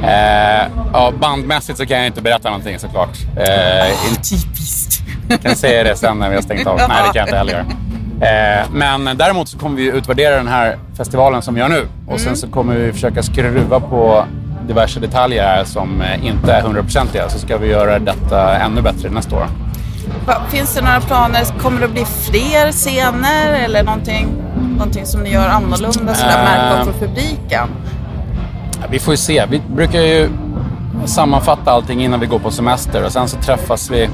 [0.06, 3.18] Eh, ja, bandmässigt så kan jag inte berätta någonting såklart.
[3.38, 5.02] Eh, in- Typiskt.
[5.44, 6.78] kan säga det sen när vi har stängt av.
[6.78, 8.60] Nej, det kan jag inte heller göra.
[8.62, 11.88] Eh, men däremot så kommer vi utvärdera den här festivalen som vi gör nu.
[12.08, 14.26] Och sen så kommer vi försöka skruva på
[14.68, 17.30] diverse detaljer här som eh, inte är hundraprocentiga.
[17.30, 19.48] Så ska vi göra detta ännu bättre nästa år.
[20.50, 21.44] Finns det några planer?
[21.60, 24.28] Kommer det bli fler scener eller någonting,
[24.78, 26.44] någonting som ni gör annorlunda sådär Eh.
[26.44, 27.68] märkbart för publiken?
[28.82, 29.46] Ja, Vi får ju se.
[29.50, 30.30] Vi brukar ju
[31.06, 34.10] sammanfatta allting innan vi går på semester och sen så träffas vi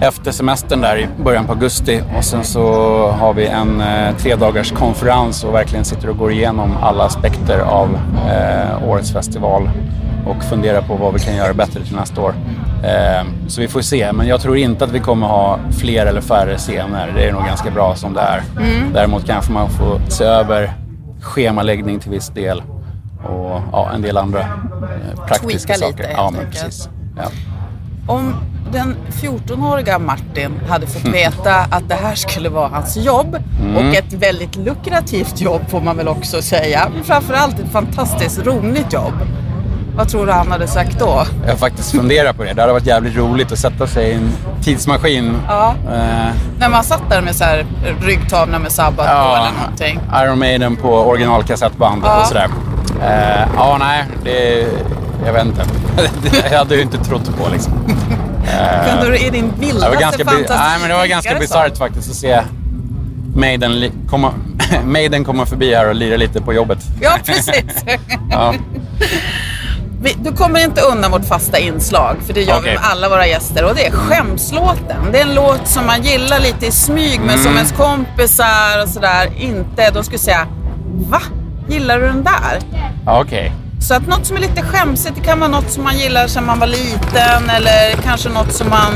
[0.00, 2.62] efter semestern där i början på augusti och sen så
[3.10, 7.58] har vi en eh, tre dagars konferens och verkligen sitter och går igenom alla aspekter
[7.58, 7.98] av
[8.30, 9.70] eh, årets festival
[10.26, 12.34] och funderar på vad vi kan göra bättre till nästa år.
[12.84, 16.20] Eh, så vi får se, men jag tror inte att vi kommer ha fler eller
[16.20, 17.12] färre scener.
[17.16, 18.42] Det är nog ganska bra som det är.
[18.94, 20.72] Däremot kanske man får se över
[21.20, 22.62] schemaläggning till viss del
[23.24, 26.02] och ja, en del andra eh, praktiska Tweaka saker.
[26.02, 26.88] lite, ja, men precis.
[27.16, 27.24] Ja.
[28.06, 28.34] Om
[28.72, 33.76] den 14-åriga Martin hade fått veta att det här skulle vara hans jobb Mm.
[33.76, 36.88] och ett väldigt lukrativt jobb får man väl också säga.
[36.94, 39.12] Men framförallt ett fantastiskt roligt jobb.
[39.96, 41.24] Vad tror du han hade sagt då?
[41.44, 42.52] Jag har faktiskt funderat på det.
[42.52, 45.36] Det hade varit jävligt roligt att sätta sig i en tidsmaskin.
[45.48, 45.74] Ja.
[45.86, 47.66] Eh, När man satt där med så här
[48.00, 50.00] ryggtavla med sabbat på eller någonting.
[50.22, 52.20] Iron Maiden på originalkassettband Ja.
[52.20, 52.48] och sådär.
[53.02, 54.66] Eh, ja, nej, det...
[55.26, 55.62] Jag vet inte.
[56.50, 57.72] jag hade ju inte trott på liksom.
[58.46, 61.06] Eh, Kunde du i din det vildaste var ganska, bi- fantasi nej, men det var
[61.06, 62.42] ganska bisarrt faktiskt att se
[63.36, 64.32] Maiden, komma,
[64.84, 66.78] Maiden komma förbi här och lira lite på jobbet.
[67.00, 67.64] Ja, precis.
[68.30, 68.54] Ja.
[70.02, 72.74] Vi- Du kommer inte undan vårt fasta inslag, för det gör vi Okej.
[72.74, 73.64] med alla våra gäster.
[73.64, 75.12] Och det är skämslåten.
[75.12, 77.42] Det är en låt som man gillar lite i smyg, men Mm.
[77.44, 80.46] som ens kompisar och sådär inte, de skulle säga
[81.10, 81.20] Va?
[81.68, 82.58] Gillar du den där?
[83.06, 83.52] Okej.
[83.80, 86.46] Så att något som är lite skämsigt, det kan vara något som man gillar sedan
[86.46, 88.92] man var liten eller kanske något som man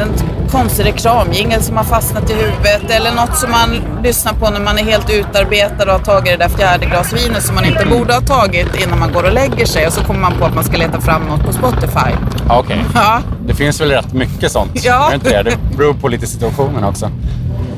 [0.00, 0.12] en
[0.50, 3.68] konstig reklamjingel som har fastnat i huvudet eller något som man
[4.02, 7.42] lyssnar på när man är helt utarbetad och har tagit det där fjärde glas vinet
[7.42, 10.20] som man inte borde ha tagit innan man går och lägger sig och så kommer
[10.20, 12.10] man på att man ska leta fram något på Spotify.
[12.48, 12.84] Ja, Okej.
[12.94, 14.70] Ja, Det finns väl rätt mycket sånt?
[14.84, 15.06] Ja.
[15.06, 15.50] Är det inte det?
[15.70, 17.10] Det beror på lite situationen också.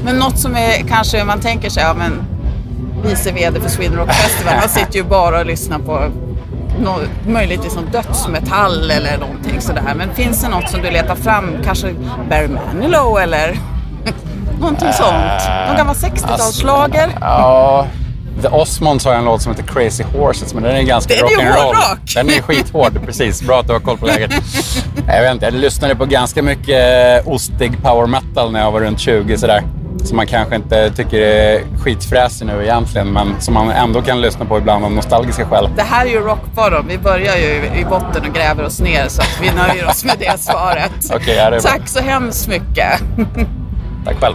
[0.05, 2.13] men något som är kanske man tänker sig, ja men
[3.05, 4.55] vice VD för Sweden Rock Festival.
[4.55, 6.11] Han sitter ju bara och lyssnar på
[6.79, 9.95] nå, möjligtvis någon dödsmetall eller någonting sådär.
[9.97, 11.51] Men finns det något som du letar fram?
[11.65, 11.95] Kanske
[12.29, 13.59] Barry Manilow eller
[14.61, 15.43] någonting sånt?
[15.69, 17.09] Någon gammal 60-talsslager?
[17.21, 17.87] Ja,
[18.43, 21.75] The Osmonds har en låt som heter Crazy Horses, men den är ganska rock'n'roll.
[22.15, 23.43] Den är skithård, precis.
[23.43, 24.31] Bra att du har koll på läget.
[25.07, 29.01] Jag vet inte, jag lyssnade på ganska mycket ostig power metal när jag var runt
[29.01, 29.63] 20 sådär.
[30.05, 34.45] Som man kanske inte tycker är skitfräsig nu egentligen, men som man ändå kan lyssna
[34.45, 35.69] på ibland av nostalgiska skäl.
[35.77, 36.87] Det här är ju rockbottom.
[36.89, 40.17] Vi börjar ju i botten och gräver oss ner så att vi nöjer oss med
[40.19, 40.93] det svaret.
[41.15, 41.61] Okej, ja, det.
[41.61, 43.03] Tack så hemskt mycket.
[44.05, 44.35] Tack själv.